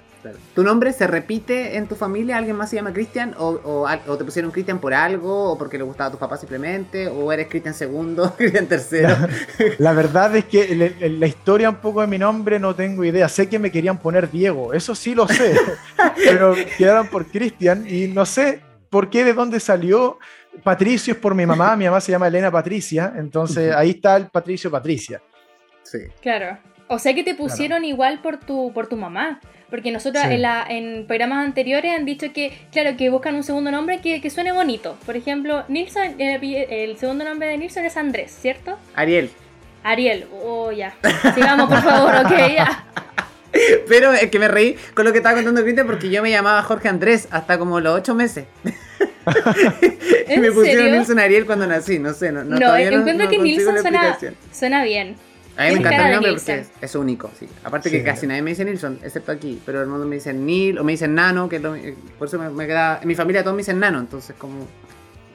[0.56, 2.36] ¿Tu nombre se repite en tu familia?
[2.38, 3.36] ¿Alguien más se llama Cristian?
[3.38, 5.52] ¿O, o al- o te pusieron Cristian por algo?
[5.52, 7.08] ¿O porque le gustaba a tus papás simplemente?
[7.08, 8.34] ¿O eres Cristian segundo?
[8.38, 9.16] ¿Cristian tercero?
[9.78, 13.30] La verdad es que le- la historia un poco de mi nombre no tengo idea.
[13.30, 15.56] Sé que me querían poner Diego, eso sí lo sé.
[16.16, 20.18] pero quedaron por Cristian y no sé por qué, de dónde salió.
[20.64, 24.26] Patricio es por mi mamá, mi mamá se llama Elena Patricia, entonces ahí está el
[24.28, 25.22] Patricio Patricia.
[25.84, 26.00] sí.
[26.20, 26.58] Claro.
[26.88, 29.40] O sea que te pusieron igual por tu, por tu mamá.
[29.70, 30.34] Porque nosotros Sí.
[30.36, 34.22] en, la, en programas anteriores han dicho que, claro, que buscan un segundo nombre que,
[34.22, 34.98] que suene bonito.
[35.06, 38.78] Por ejemplo, Nilsson, el, apelle- el segundo nombre de Nilsson es Andrés, ¿cierto?
[38.96, 39.30] Ariel.
[39.84, 40.26] Ariel.
[40.44, 40.94] Oh, ya.
[41.36, 42.86] Sigamos, por favor, ok, ya.
[43.90, 46.62] Pero es que me reí con lo que estaba contando Cristian porque yo me llamaba
[46.64, 48.46] Jorge Andrés hasta como los ocho meses.
[50.30, 50.98] Y ¿En me pusieron serio?
[51.00, 54.18] Nilson Ariel cuando nací, no sé, no, no, No, encuentro no que Nilsson suena,
[54.54, 55.16] suena bien.
[55.58, 57.48] A mí me encanta de nombre porque es, es único, sí.
[57.64, 57.98] Aparte Sí.
[57.98, 60.84] que casi nadie me dice Nilsson, excepto aquí, pero el mundo me dice Nil o
[60.84, 63.00] me dicen Nano, que es lo- eh, por eso me, me queda...
[63.02, 64.68] En mi familia todos me dicen Nano, entonces como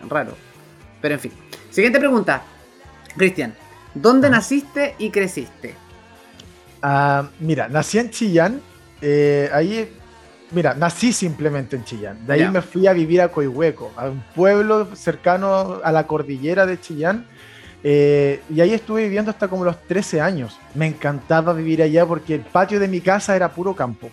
[0.09, 0.37] raro.
[1.01, 1.33] Pero en fin.
[1.71, 2.43] Siguiente pregunta.
[3.17, 3.55] Cristian,
[3.95, 4.37] ¿dónde Ajá.
[4.37, 5.75] naciste y creciste?
[6.83, 8.61] Ah, mira, nací en Chillán,
[9.01, 9.89] eh, ahí
[10.53, 12.27] mira, nací simplemente en Chillán.
[12.27, 16.67] De ahí me fui a vivir a Coihueco, a un pueblo cercano a la cordillera
[16.67, 17.27] de Chillán.
[17.85, 20.59] Eh, y ahí estuve viviendo hasta como los 13 años.
[20.75, 24.11] Me encantaba vivir allá porque el patio de mi casa era puro campo.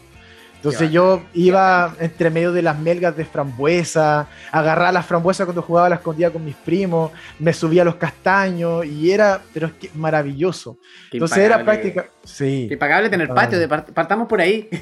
[0.59, 5.87] Entonces yo iba entre medio de las melgas de frambuesa, agarraba las frambuesas cuando jugaba
[5.87, 9.73] a la escondida con mis primos, me subía a los castaños y era, pero es
[9.73, 10.77] que maravilloso.
[11.13, 12.67] Entonces era práctica, sí.
[12.69, 13.57] Impagable tener patio,
[13.93, 14.69] partamos por ahí.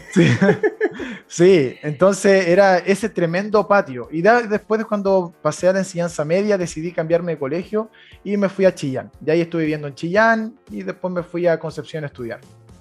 [1.28, 1.78] Sí.
[1.84, 4.08] entonces era ese tremendo patio.
[4.12, 7.92] Y después de cuando pasé a la enseñanza media decidí cambiarme de colegio
[8.24, 9.12] y me fui a Chillán.
[9.24, 12.40] Y ahí estuve viviendo en Chillán y después me fui a Concepción a estudiar.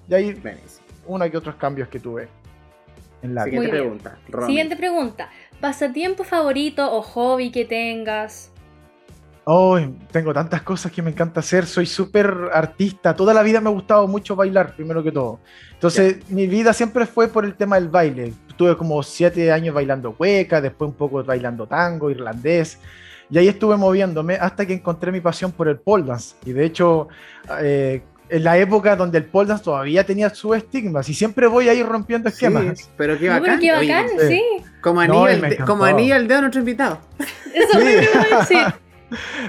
[0.08, 0.42] Y ahí
[1.06, 2.28] uno que otros cambios que tuve.
[3.22, 4.18] Siguiente pregunta.
[4.46, 5.30] Siguiente pregunta.
[5.60, 8.52] ¿Pasatiempo favorito o hobby que tengas?
[9.48, 9.78] Oh,
[10.10, 11.66] tengo tantas cosas que me encanta hacer.
[11.66, 13.14] Soy súper artista.
[13.14, 15.38] Toda la vida me ha gustado mucho bailar, primero que todo.
[15.72, 18.32] Entonces, mi vida siempre fue por el tema del baile.
[18.56, 22.80] Tuve como siete años bailando cueca, después un poco bailando tango, irlandés.
[23.30, 26.34] Y ahí estuve moviéndome hasta que encontré mi pasión por el pole dance.
[26.44, 27.06] Y de hecho,
[27.60, 31.00] eh, en la época donde el pole dance todavía tenía su estigma.
[31.06, 32.88] Y siempre voy a ir rompiendo esquemas.
[32.96, 33.60] pero qué bacán.
[33.60, 34.42] qué bacán, sí.
[34.80, 37.00] Como anillo, el, como anillo el dedo a nuestro invitado.
[37.54, 37.80] Eso
[38.48, 38.56] sí.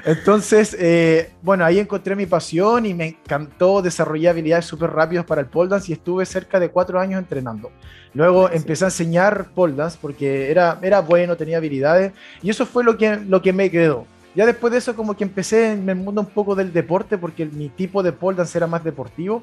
[0.06, 5.42] Entonces, eh, bueno, ahí encontré mi pasión y me encantó desarrollar habilidades súper rápidas para
[5.42, 7.72] el pole dance y estuve cerca de cuatro años entrenando.
[8.14, 12.84] Luego empecé a enseñar pole dance porque era, era bueno, tenía habilidades y eso fue
[12.84, 14.06] lo que, lo que me quedó.
[14.38, 17.44] Ya después de eso como que empecé en el mundo un poco del deporte porque
[17.44, 19.42] mi tipo de pole dance era más deportivo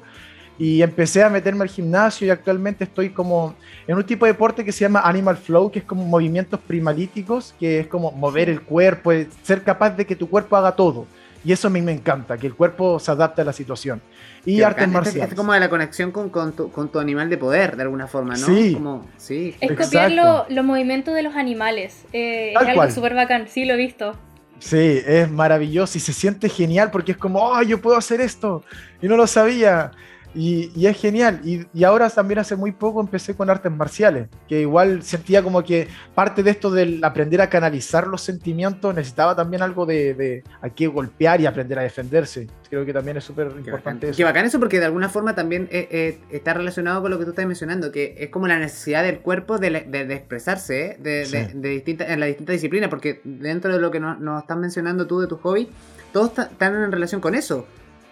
[0.57, 3.55] y empecé a meterme al gimnasio y actualmente estoy como
[3.87, 7.53] en un tipo de deporte que se llama Animal Flow, que es como movimientos primalíticos,
[7.59, 9.11] que es como mover el cuerpo,
[9.43, 11.05] ser capaz de que tu cuerpo haga todo.
[11.43, 14.01] Y eso a mí me encanta, que el cuerpo se adapte a la situación.
[14.45, 15.29] Y artes marciales.
[15.29, 18.47] Es como de la conexión con, con, tu, animal de poder, de alguna forma, ¿no?
[18.47, 18.75] Sí.
[18.75, 19.57] Como, sí.
[19.59, 22.05] Es copiar los movimientos de los animales.
[22.13, 24.15] Eh, es algo súper bacán, sí, lo he visto.
[24.59, 28.63] Sí, es maravilloso y se siente genial porque es como, oh, yo puedo hacer esto
[29.01, 29.91] y no lo sabía.
[30.35, 31.39] Y, es genial.
[31.43, 35.87] Y, ahora también hace muy poco empecé con artes marciales, que igual sentía como que
[36.13, 40.85] parte de esto del aprender a canalizar los sentimientos necesitaba también algo de, de aquí
[40.87, 42.47] golpear y aprender a defenderse.
[42.69, 44.17] Creo que también es súper importante eso.
[44.17, 47.23] Qué bacán eso porque de alguna forma también eh, eh, está relacionado con lo que
[47.23, 49.67] tú estás mencionando, que es como la necesidad del cuerpo de,
[50.09, 50.97] expresarse ¿eh?
[50.99, 55.07] de, de, en la distinta disciplina, porque dentro de lo que nos, nos estás mencionando
[55.07, 55.69] tú de tu hobby,
[56.11, 57.65] todos están en relación con eso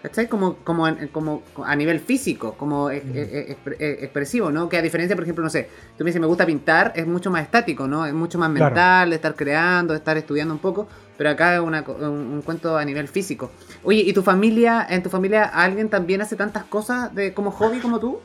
[0.04, 0.28] ¿Cachai?
[0.28, 4.68] Como, como, como a nivel físico, como expresivo, ¿no?
[4.68, 7.30] Que a diferencia, por ejemplo, no sé, tú me dices, me gusta pintar, es mucho
[7.30, 8.04] más estático, ¿no?
[8.04, 10.86] Es mucho más mental, de estar creando, de estar estudiando un poco,
[11.16, 13.50] pero acá es un, cuento a nivel físico.
[13.82, 17.78] Oye, ¿y tu familia, en tu familia alguien también hace tantas cosas de como hobby
[17.78, 18.20] como tú?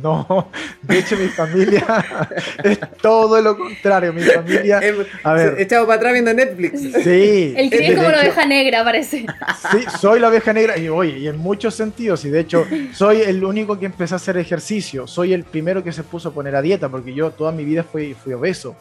[0.00, 0.50] No,
[0.82, 1.84] de hecho mi familia
[2.64, 4.12] es todo lo contrario.
[4.12, 4.80] Mi familia,
[5.22, 6.80] a ver, echado para atrás viendo Netflix.
[6.80, 7.54] Sí.
[7.56, 9.26] El que es como la oveja negra, parece.
[9.70, 12.24] Sí, soy la oveja negra y oye, y en muchos sentidos.
[12.24, 15.06] Y de hecho, soy el único que empezó a hacer ejercicio.
[15.06, 17.82] Soy el primero que se puso a poner a dieta porque yo toda mi vida
[17.82, 18.74] fui, fui obeso.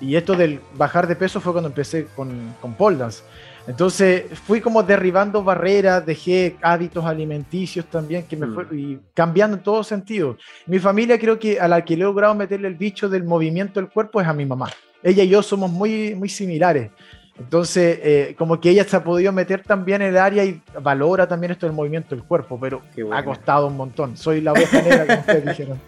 [0.00, 3.22] Y esto del bajar de peso fue cuando empecé con, con pole dance.
[3.66, 8.54] Entonces fui como derribando barreras, dejé hábitos alimenticios también que me mm.
[8.54, 10.36] fue y cambiando en todos sentidos.
[10.66, 13.90] Mi familia creo que a la que he logrado meterle el bicho del movimiento del
[13.90, 14.70] cuerpo es a mi mamá.
[15.02, 16.90] Ella y yo somos muy, muy similares.
[17.38, 21.28] Entonces, eh, como que ella se ha podido meter también en el área y valora
[21.28, 22.80] también esto del movimiento del cuerpo, pero
[23.12, 24.16] ha costado un montón.
[24.16, 25.78] Soy la oveja negra, como ustedes dijeron.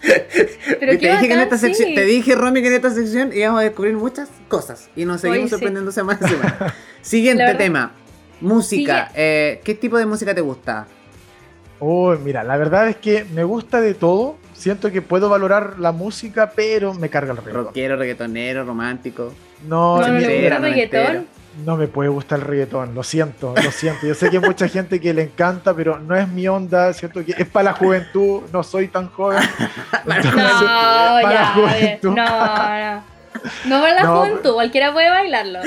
[0.00, 3.64] Te, dije que en esta sección, te dije, Romy, que en esta sección íbamos a
[3.64, 7.92] descubrir muchas cosas y nos seguimos sorprendiendo sorprendiendo semana Siguiente tema,
[8.40, 9.10] música.
[9.14, 10.86] Eh, ¿Qué tipo de música te gusta?
[11.78, 14.36] Oh, mira, la verdad es que me gusta de todo.
[14.52, 17.64] Siento que puedo valorar la música, pero me carga el reggaetón.
[17.64, 19.32] Rockero, reggaetonero, romántico.
[19.66, 21.26] No, no, no, no reggaetón.
[21.64, 24.06] No me puede gustar el reggaetón, lo siento, lo siento.
[24.06, 27.24] Yo sé que hay mucha gente que le encanta, pero no es mi onda, siento
[27.24, 29.42] que es para la juventud, no soy tan joven.
[29.92, 32.10] no, para ya, la juventud.
[32.10, 33.04] no, no.
[33.66, 35.60] No para la juventud, cualquiera puede bailarlo.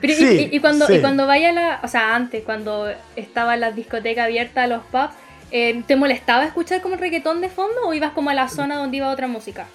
[0.00, 4.24] Pero y, cuando, y cuando vaya a la, o sea, antes, cuando estaba la discoteca
[4.24, 5.14] abierta, los pubs,
[5.50, 8.98] eh, ¿te molestaba escuchar como reggaetón de fondo o ibas como a la zona donde
[8.98, 9.66] iba otra música?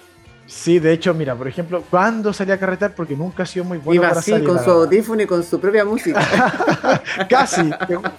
[0.54, 3.78] Sí, de hecho, mira, por ejemplo, cuando salía a carretar, porque nunca ha sido muy
[3.78, 6.20] bueno Iba así, con su audífono y con su propia música.
[7.28, 7.70] casi,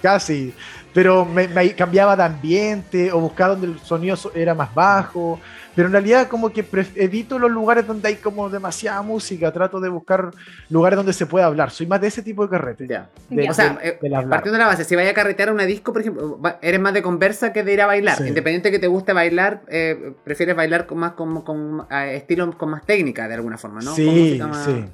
[0.02, 0.52] casi.
[0.92, 5.40] Pero me, cambiaba de ambiente o buscaba donde el sonido era más bajo.
[5.74, 6.64] Pero en realidad como que
[6.96, 10.30] evito los lugares donde hay como demasiada música, trato de buscar
[10.70, 11.70] lugares donde se pueda hablar.
[11.70, 12.86] Soy más de ese tipo de carrete.
[12.86, 13.08] Ya.
[13.48, 16.02] o sea, eh, partiendo de la base, si vaya a carretear a una disco, por
[16.02, 18.18] ejemplo, eres más de conversa que de ir a bailar.
[18.26, 22.84] Independiente que te guste bailar, eh, prefieres bailar con más con, con estilo con más
[22.84, 23.94] técnica de alguna forma, ¿no?
[23.94, 24.84] Sí, sí.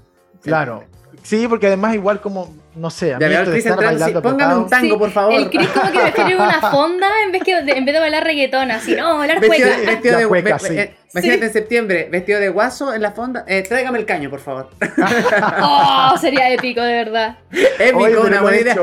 [0.43, 0.85] Claro.
[1.23, 4.69] Sí, porque además igual como, no sé, a mí esto de estar bailando Póngame un
[4.69, 5.35] tango, por favor.
[5.35, 8.25] El Chris como que prefiere una fonda en vez, que de, en vez de bailar
[8.25, 9.91] reggaetón, así, no, bailar vestido, cueca.
[9.91, 10.79] Vestido de cueca, sí.
[10.79, 13.45] Eh, imagínate en septiembre, vestido de guaso en la fonda.
[13.47, 14.71] Eh, tráigame el caño, por favor.
[15.63, 17.39] oh, sería épico, de verdad.
[17.79, 18.77] Épico, una buena idea.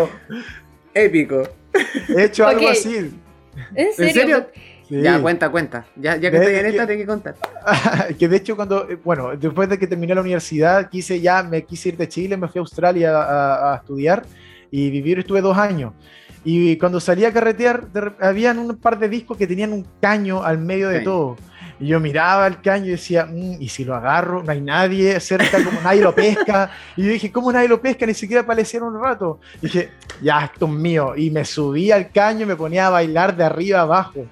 [0.93, 1.43] Épico.
[2.15, 3.11] He hecho algo así.
[3.75, 4.07] ¿En serio?
[4.07, 4.47] ¿En serio?
[4.89, 5.85] Ya, cuenta, cuenta.
[5.95, 7.35] Ya, ya que estoy en esta, tengo que contar.
[8.19, 11.63] que de hecho, cuando, eh, bueno, después de que terminé la universidad, quise ya, me
[11.63, 14.23] quise ir de Chile, me fui a Australia a, a estudiar
[14.71, 15.93] y vivir, estuve dos años.
[16.49, 17.87] Y cuando salí a carretear,
[18.21, 21.35] habían un par de discos que tenían un caño al medio de todo.
[21.79, 24.41] Y yo miraba el caño y decía, mm, ¿y si lo agarro?
[24.43, 26.71] No hay nadie cerca, como nadie lo pesca.
[26.95, 28.05] Y yo dije, ¿cómo nadie lo pesca?
[28.05, 29.39] Ni siquiera aparecieron un rato.
[29.61, 31.15] Y dije, ya, esto es mío.
[31.15, 34.25] Y me subí al caño y me ponía a bailar de arriba abajo.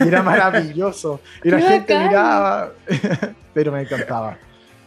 [0.00, 1.20] Y era maravilloso.
[1.44, 2.72] Y la gente miraba,
[3.54, 4.38] pero me encantaba.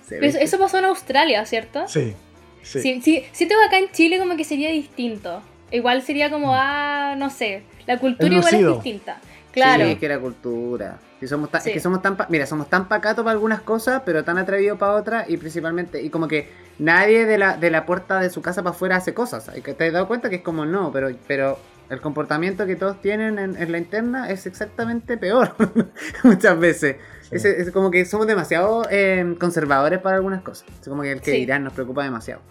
[0.10, 1.88] eso pasó en Australia, ¿cierto?
[1.88, 2.16] Sí.
[2.62, 2.82] Sí.
[2.82, 5.42] sí, sí siento que acá en Chile como que sería distinto.
[5.72, 9.20] Igual sería como, ah, no sé, la cultura igual es distinta.
[9.52, 9.86] Claro.
[9.86, 11.00] Sí, que era cultura.
[11.28, 14.78] somos Es que somos tan, mira, somos tan pacatos para algunas cosas, pero tan atrevidos
[14.78, 18.42] para otras, y principalmente, y como que nadie de la, de la puerta de su
[18.42, 19.50] casa para afuera hace cosas.
[19.56, 21.60] Y que te has dado cuenta que es como no, pero, pero
[21.90, 25.56] el comportamiento que todos tienen en, la interna es exactamente peor
[26.24, 26.98] muchas veces.
[27.32, 30.68] Es, como que somos demasiado eh, conservadores para algunas cosas.
[30.82, 32.42] Es como que el que dirán nos preocupa demasiado.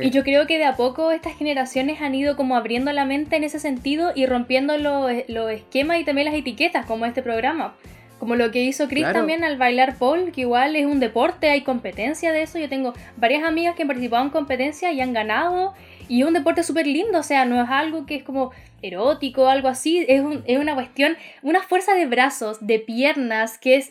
[0.00, 3.36] y, yo creo que de a poco estas generaciones han ido como abriendo la mente
[3.36, 5.10] en ese sentido y rompiendo los,
[5.50, 7.74] esquemas y también las etiquetas, como este programa.
[8.18, 11.62] Como lo que hizo Chris también al bailar pole, que igual es un deporte, hay
[11.62, 12.58] competencia de eso.
[12.58, 15.74] Yo tengo varias amigas que han participado en competencia y han ganado.
[16.08, 19.48] Y es un deporte súper lindo, o sea, no es algo que es como erótico,
[19.48, 23.90] algo así, es, es una cuestión, una fuerza de brazos, de piernas, que es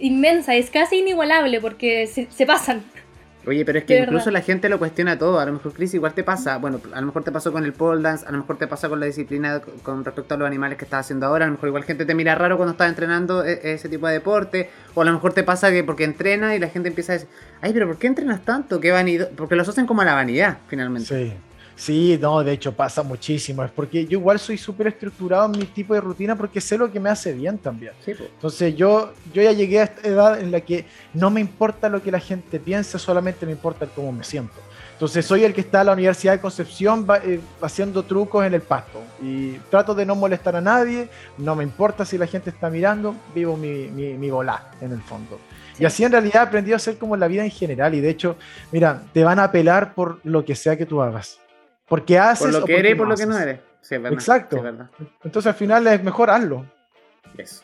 [0.00, 2.82] inmensa, es casi inigualable porque se, pasan.
[3.46, 5.40] Oye, pero es que incluso la gente lo cuestiona todo.
[5.40, 6.58] A lo mejor, Chris, igual te pasa.
[6.58, 8.88] Bueno, a lo mejor te pasó con el pole dance, a lo mejor te pasa
[8.88, 11.46] con la disciplina con respecto a los animales que estás haciendo ahora.
[11.46, 14.14] A lo mejor, igual gente te mira raro cuando estás entrenando e, ese tipo de
[14.14, 14.68] deporte.
[14.94, 17.28] O a lo mejor te pasa que porque entrena y la gente empieza a decir,
[17.62, 18.80] ay, pero ¿por qué entrenas tanto?
[18.80, 19.30] ¿Qué vanido?
[19.34, 21.08] Porque los hacen como a la vanidad, finalmente.
[21.08, 21.47] Sí.
[21.78, 23.62] Sí, no, de hecho pasa muchísimo.
[23.62, 26.90] Es porque yo igual soy súper estructurado en mi tipo de rutina porque sé lo
[26.90, 27.92] que me hace bien también.
[28.04, 32.02] Entonces yo, yo ya llegué a esta edad en la que no me importa lo
[32.02, 34.56] que la gente piense, solamente me importa cómo me siento.
[34.94, 38.62] Entonces soy el que está en la Universidad de Concepción eh, haciendo trucos en el
[38.62, 42.68] pasto y trato de no molestar a nadie, no me importa si la gente está
[42.70, 45.38] mirando, vivo mi, mi, mi volá en el fondo.
[45.78, 48.10] Y así en realidad he aprendido a hacer como la vida en general y de
[48.10, 48.36] hecho,
[48.72, 51.38] mira, te van a apelar por lo que sea que tú hagas.
[51.88, 52.46] Porque haces.
[52.46, 53.60] Por lo que eres y por lo que no eres.
[53.90, 54.62] Exacto.
[55.24, 56.64] Entonces al final es mejor hazlo.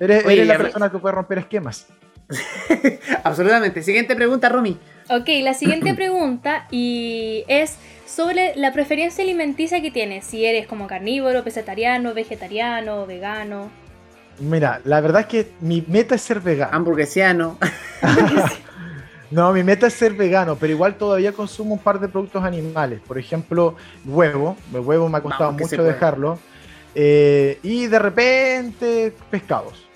[0.01, 1.87] Eres, la persona que puede romper esquemas.
[3.25, 3.83] Absolutamente.
[3.83, 4.79] Siguiente pregunta, Romy.
[5.11, 10.25] Ok, la siguiente pregunta y es sobre la preferencia alimenticia que tienes.
[10.25, 13.71] Si eres como carnívoro, vegetariano, vegetariano, vegano.
[14.39, 16.75] Mira, la verdad es que mi meta es ser vegano.
[16.75, 17.59] Hamburguesiano.
[19.35, 23.01] No, mi meta es ser vegano, pero igual todavía consumo un par de productos animales.
[23.05, 24.57] Por ejemplo, huevo.
[24.73, 26.39] El huevo me ha costado mucho dejarlo.
[26.95, 29.89] Eh, y de repente, pescados.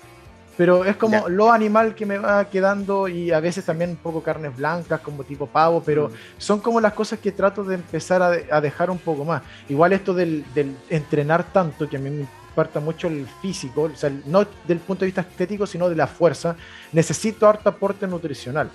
[0.57, 4.21] Pero es como lo animal que me va quedando y a veces también un poco
[4.21, 6.11] carnes blancas como tipo pavo, pero mm.
[6.37, 9.41] son como las cosas que trato de empezar a, dejar un poco más.
[9.69, 10.43] Igual esto del,
[10.89, 15.05] entrenar tanto, que a mí me importa mucho el físico, o sea, no del punto
[15.05, 16.57] de vista estético, sino de la fuerza,
[16.91, 18.69] necesito harto aporte nutricional.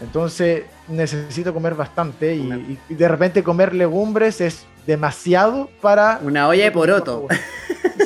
[0.00, 6.20] Entonces necesito comer bastante y, de repente comer legumbres es demasiado para...
[6.22, 7.26] Una olla de poroto.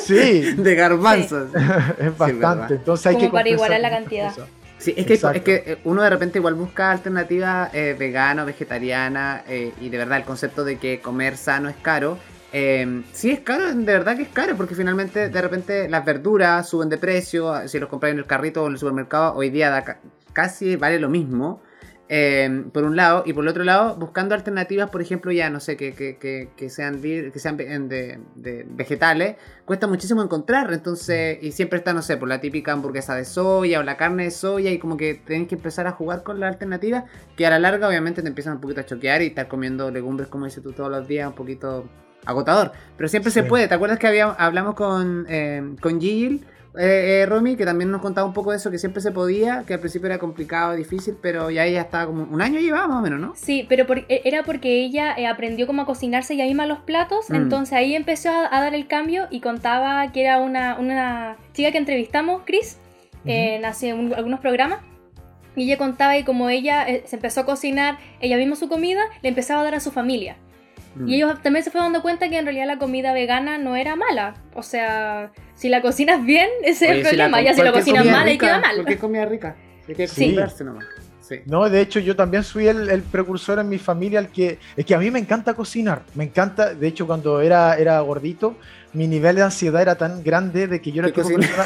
[0.01, 0.53] Sí.
[0.53, 1.49] de garbanzos.
[1.97, 2.75] es bastante.
[2.75, 3.31] Entonces hay Como que...
[3.31, 4.33] para igualar la cantidad.
[4.77, 9.43] Sí, es que, es que eh, uno de repente igual busca alternativas eh, vegano, vegetariana
[9.47, 12.19] eh, y de verdad el concepto de que comer sano es caro.
[12.57, 16.69] Eh, sí es caro, de verdad que es caro porque finalmente de repente las verduras
[16.69, 19.83] suben de precio, si los compras en el carrito o en el supermercado hoy día
[20.31, 21.61] casi vale lo mismo.
[22.07, 25.59] Em, por un lado, y por el otro lado, buscando alternativas, por ejemplo, ya no
[25.59, 28.19] sé, que, que, sean, que sean de,
[28.69, 30.71] vegetales, cuesta muchísimo encontrar.
[30.71, 34.25] Entonces, y siempre está, no sé, por la típica hamburguesa de soya o la carne
[34.25, 37.05] de soya, y como que tenés que empezar a jugar con la alternativa,
[37.35, 40.29] que a la larga, obviamente, te empiezan un poquito a choquear y estar comiendo legumbres,
[40.29, 41.89] como dices tú, todos los días, un poquito
[42.23, 42.71] agotador.
[42.97, 43.67] Pero siempre se puede.
[43.67, 46.45] ¿Te acuerdas que había, hablamos con, eh, con Gil?
[46.77, 49.63] Eh, eh, Romy, que también nos contaba un poco de eso, que siempre se podía,
[49.65, 52.99] que al principio era complicado, difícil, pero ya ella estaba como un año llevaba más
[52.99, 53.33] o menos, ¿no?
[53.35, 57.29] Sí, pero e, era porque ella eh, aprendió cómo a cocinarse ella misma los platos,
[57.29, 57.35] mm.
[57.35, 61.77] entonces ahí empezó a, dar el cambio y contaba que era una, una chica que
[61.77, 62.77] entrevistamos, Chris,
[63.25, 64.79] en hace algunos programas.
[65.55, 69.29] Y ella contaba y como ella se empezó a cocinar ella misma su comida, le
[69.29, 70.35] empezaba a dar a su familia.
[70.95, 71.09] Y mm.
[71.09, 74.35] ellos también se fue dando cuenta que en realidad la comida vegana no era mala.
[74.53, 77.41] O sea, si la cocinas bien, ese es el problema.
[77.41, 78.77] ya si lo cocinas mal, ahí queda mal.
[78.77, 79.55] Porque comida rica.
[79.87, 80.35] Hay que sí.
[80.63, 80.85] nomás.
[81.45, 84.95] No, de hecho yo también soy el, precursor en mi familia, el que es que
[84.95, 88.57] a mí me encanta cocinar, me encanta, de hecho cuando era, era gordito,
[88.95, 91.65] mi nivel de ansiedad era tan grande de que yo era el tipo persona...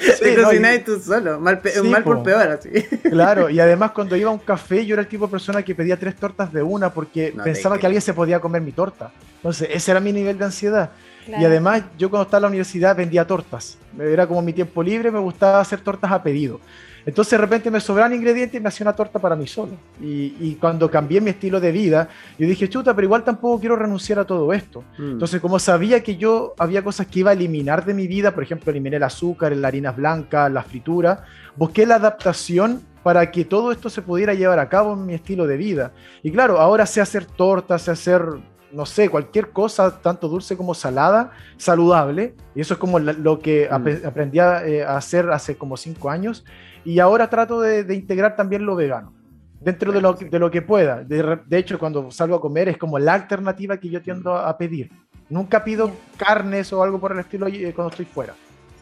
[0.18, 2.70] sí, tú solo, mal, mal por peor así.
[3.02, 5.74] Claro, y además cuando iba a un café yo era el tipo de persona que
[5.74, 9.12] pedía tres tortas de una porque pensaba que alguien se podía comer mi torta.
[9.36, 10.90] Entonces ese era mi nivel de ansiedad.
[11.26, 13.78] Y además, yo cuando estaba en la universidad vendía tortas.
[13.98, 16.60] Era como mi tiempo libre, me gustaba hacer tortas a pedido.
[17.06, 19.72] Entonces de repente me sobraban ingredientes y me hacía una torta para mí solo.
[20.00, 24.18] Y, cuando cambié mi estilo de vida, yo dije, chuta, pero igual tampoco quiero renunciar
[24.18, 24.84] a todo esto.
[24.98, 25.12] Mm.
[25.12, 28.42] Entonces como sabía que yo había cosas que iba a eliminar de mi vida, por
[28.42, 31.24] ejemplo, eliminé el azúcar, las harinas blancas, la fritura,
[31.56, 35.46] busqué la adaptación para que todo esto se pudiera llevar a cabo en mi estilo
[35.46, 35.92] de vida.
[36.22, 38.22] Y claro, ahora sé hacer tortas, sé hacer
[38.72, 42.34] no sé, cualquier cosa, tanto dulce como salada, saludable.
[42.54, 44.06] Y eso es como lo que mm.
[44.06, 46.44] aprendí eh, a, hacer hace como cinco años.
[46.84, 49.12] Y ahora trato de, integrar también lo vegano,
[49.60, 51.04] dentro de lo, de lo que pueda.
[51.04, 54.90] De, hecho, cuando salgo a comer es como la alternativa que yo tiendo a, pedir.
[55.28, 58.34] Nunca pido carnes o algo por el estilo eh, cuando estoy fuera.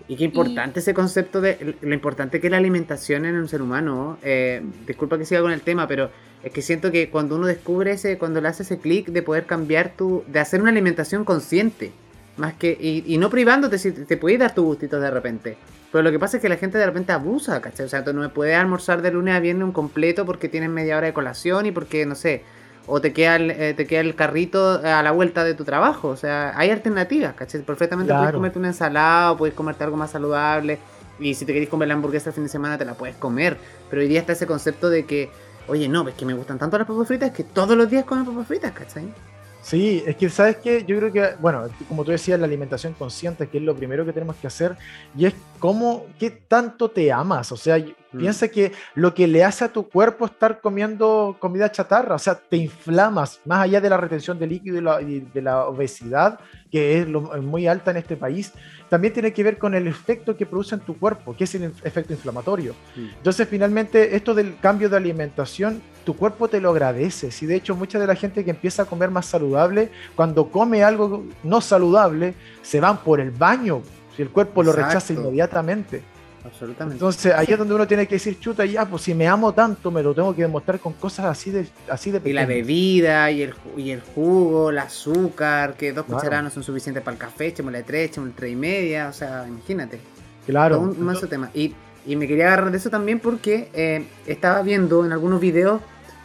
[0.09, 3.61] Y qué importante ese concepto de lo importante que es la alimentación en un ser
[3.61, 4.17] humano.
[4.23, 6.11] Eh, disculpa que siga con el tema, pero
[6.43, 9.47] es que siento que cuando uno descubre ese, cuando le hace ese clic de poder
[9.47, 11.93] cambiar tu, de hacer una alimentación consciente,
[12.37, 15.59] más que, y, no privándote si te, puedes dar tus gustitos de repente.
[15.91, 17.87] Pero lo que pasa es que la gente de repente abusa, ¿cachai?
[17.87, 20.71] O sea, tú no me puedes almorzar de lunes a viernes un completo porque tienes
[20.71, 22.45] media hora de colación y porque, no sé,
[22.87, 26.09] o te queda el, eh, te queda el carrito a la vuelta de tu trabajo.
[26.09, 27.63] O sea, hay alternativas, ¿cachai?
[27.63, 30.79] Perfectamente puedes comerte una ensalada o puedes comerte algo más saludable.
[31.19, 33.57] Y si te querés comer la hamburguesa el fin de semana, te la puedes comer.
[33.91, 35.31] Pero hoy día está ese concepto de que
[35.69, 38.25] Oye, no, es que me gustan tanto las papas fritas que todos los días comen
[38.25, 39.13] papas fritas, ¿cachai?
[39.61, 40.85] Sí, es que, ¿sabes qué?
[40.87, 44.13] Yo creo que, bueno, como tú decías, la alimentación consciente, que es lo primero que
[44.15, 44.77] tenemos que hacer,
[45.15, 47.53] y es cómo, qué tanto te amas.
[47.53, 47.77] O sea,
[48.13, 48.19] mm.
[48.19, 52.35] piensa que lo que le hace a tu cuerpo estar comiendo comida chatarra, o sea,
[52.35, 56.41] te inflamas, más allá de la retención de líquido y, de la obesidad,
[56.71, 58.53] que es muy alta en este país,
[58.89, 61.73] también tiene que ver con el efecto que produce en tu cuerpo, que es el
[61.85, 62.75] efecto inflamatorio.
[62.97, 67.31] Entonces, finalmente, esto del cambio de alimentación, tu cuerpo te lo agradece.
[67.31, 70.83] Si de hecho mucha de la gente que empieza a comer más saludable, cuando come
[70.83, 73.83] algo no saludable, se van por el baño,
[74.17, 76.03] si el cuerpo lo rechaza inmediatamente.
[76.51, 76.95] Absolutamente.
[76.95, 79.91] Entonces ahí es donde uno tiene que decir, chuta, ya, pues si me amo tanto,
[79.91, 83.43] me lo tengo que demostrar con cosas así de así de Y la bebida, y
[83.43, 87.49] el, y el jugo, el azúcar, que dos cucharadas no son suficientes para el café,
[87.49, 90.01] echémosle tres, echémosle tres y media, o sea, imagínate.
[90.47, 90.81] Claro.
[90.81, 91.51] un, más tema.
[91.53, 91.75] Y,
[92.07, 95.83] y, me quería agarrar de eso también porque eh, estaba viendo en algunos videos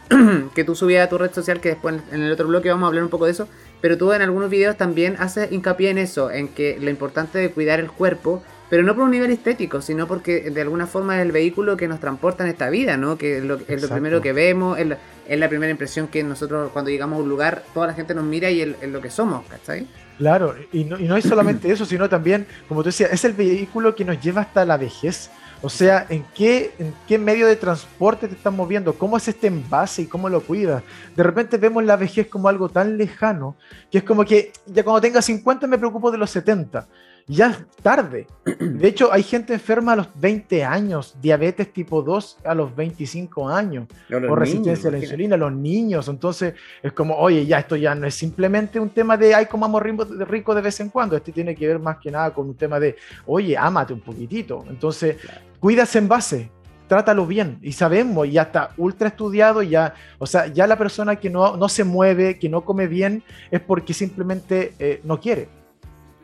[0.54, 2.86] que tú subías a tu red social, que después en el otro bloque vamos a
[2.88, 3.48] hablar un poco de eso,
[3.82, 7.50] pero tú en algunos videos también haces hincapié en eso, en que lo importante de
[7.50, 8.42] cuidar el cuerpo
[8.74, 11.86] pero no por un nivel estético, sino porque de alguna forma es el vehículo que
[11.86, 13.16] nos transporta en esta vida, ¿no?
[13.16, 17.22] Que es lo, primero que vemos, es la, primera impresión que nosotros cuando llegamos a
[17.22, 19.86] un lugar, toda la gente nos mira y es lo que somos, ¿cachai?
[20.18, 23.34] Claro, y no, y no es solamente eso, sino también, como tú decías, es el
[23.34, 25.30] vehículo que nos lleva hasta la vejez.
[25.62, 28.94] O sea, ¿en qué, ¿en qué medio de transporte te estás moviendo?
[28.94, 30.82] ¿Cómo es este envase y cómo lo cuidas?
[31.14, 33.54] De repente vemos la vejez como algo tan lejano
[33.88, 36.88] que es como que ya cuando tenga 50 me preocupo de los 70
[37.26, 38.26] ya es tarde.
[38.58, 43.48] De hecho, hay gente enferma a los 20 años, diabetes tipo 2 a los 25
[43.48, 43.88] años,
[44.28, 46.08] o resistencia a la insulina, los niños.
[46.08, 49.82] Entonces, es como, oye, ya esto ya no es simplemente un tema de, ay, comamos
[49.82, 51.16] rico de vez en cuando.
[51.16, 52.96] Este tiene que ver más que nada con un tema de,
[53.26, 54.64] oye, ámate un poquitito.
[54.68, 55.16] Entonces,
[55.60, 56.50] cuídase en base,
[56.88, 57.58] trátalo bien.
[57.62, 61.68] Y sabemos, ya está ultra estudiado, ya, o sea, ya la persona que no, no
[61.70, 65.63] se mueve, que no come bien, es porque simplemente eh, no quiere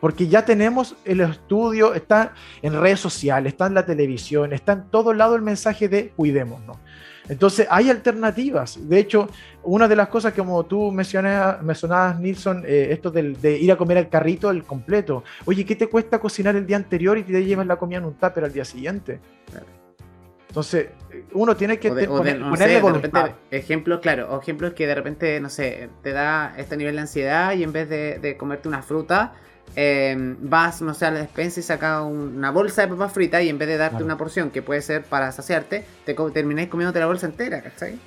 [0.00, 4.84] porque ya tenemos el estudio, está en redes sociales, está en la televisión, está en
[4.84, 6.78] todo lado el mensaje de cuidémonos.
[7.28, 8.88] Entonces hay alternativas.
[8.88, 9.28] De hecho,
[9.62, 13.76] una de las cosas que como tú mencionabas, mencionabas Nilsson, eh, esto de ir a
[13.76, 15.22] comer al carrito, el completo.
[15.44, 18.14] Oye, ¿qué te cuesta cocinar el día anterior y te llevas la comida en un
[18.14, 19.20] tupper al día siguiente?
[20.50, 20.88] Entonces,
[21.32, 23.30] uno tiene que ponerle voluntad.
[23.52, 27.62] ejemplos, claro, ejemplos que de repente, no sé, te da este nivel de ansiedad y
[27.62, 29.34] en vez de, comerte una fruta,
[29.76, 33.48] em, vas, no sé, a la despensa y sacas una bolsa de papas fritas y
[33.48, 37.06] en vez de darte una porción que puede ser para saciarte, te termináis comiéndote la
[37.06, 37.98] bolsa entera, ¿cachai?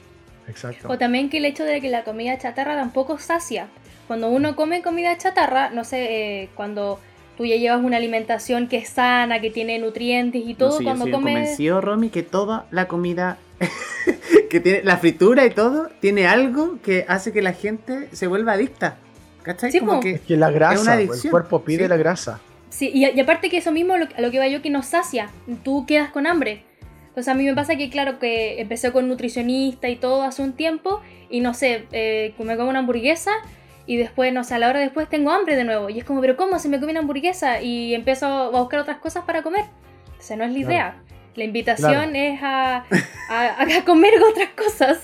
[0.47, 0.87] Exacto.
[0.89, 3.67] O también que el hecho de que la comida chatarra tampoco sacia.
[4.07, 6.99] Cuando uno come comida chatarra, no sé, eh, cuando
[7.37, 11.13] tú ya llevas una alimentación que es sana, que tiene nutrientes y todo, cuando yo
[11.13, 11.33] comes...
[11.33, 13.37] convencido, Romy, que toda la comida
[14.49, 18.53] que tiene la fritura y todo tiene algo que hace que la gente se vuelva
[18.53, 18.97] adicta.
[19.43, 19.71] ¿Cachai?
[19.71, 22.39] Sí, Como que, que la grasa, el cuerpo pide la grasa.
[22.69, 25.29] Sí, y, aparte que eso mismo lo, a lo que va yo que nos sacia,
[25.63, 26.63] tú quedas con hambre.
[27.09, 30.53] Entonces a mí me pasa que, claro, que empecé con nutricionista y todo hace un
[30.53, 33.31] tiempo y no sé, eh, me como una hamburguesa
[33.85, 35.89] y después, no sé, a la hora después tengo hambre de nuevo.
[35.89, 37.61] Y es como, pero ¿cómo se me come una hamburguesa?
[37.61, 39.65] Y empiezo a buscar otras cosas para comer.
[40.17, 40.95] O sea, no es la idea.
[41.35, 42.85] La invitación es a,
[43.29, 44.99] a, comer otras cosas.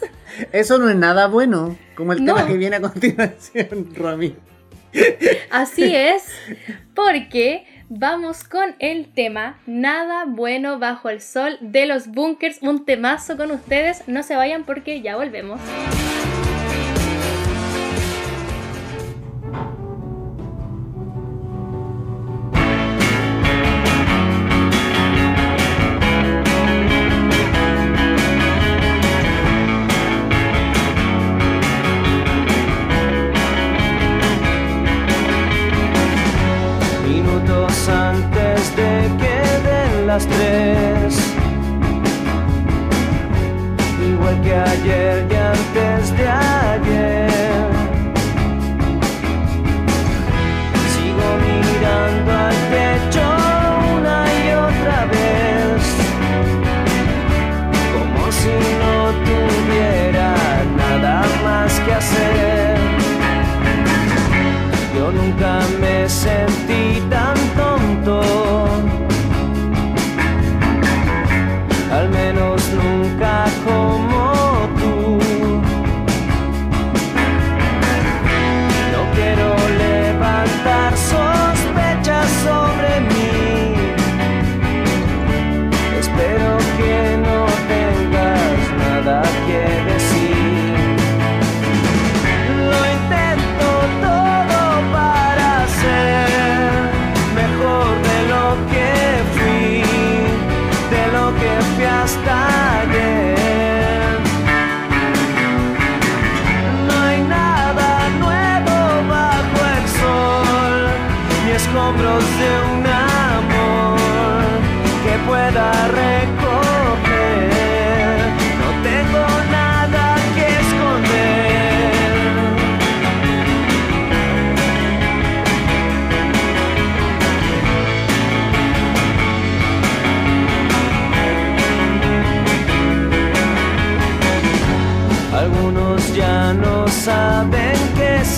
[0.51, 4.35] Eso no es nada bueno, como el tema que viene a continuación, Romy.
[5.51, 6.23] Así es,
[6.93, 13.37] porque vamos con el tema Nada bueno bajo el sol de los bunkers, un temazo
[13.37, 14.07] con ustedes.
[14.07, 15.59] No se vayan porque ya volvemos.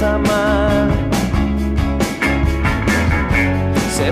[0.02, 0.08] Se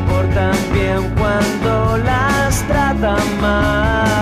[0.02, 4.19] portan bien cuando las tratan mal.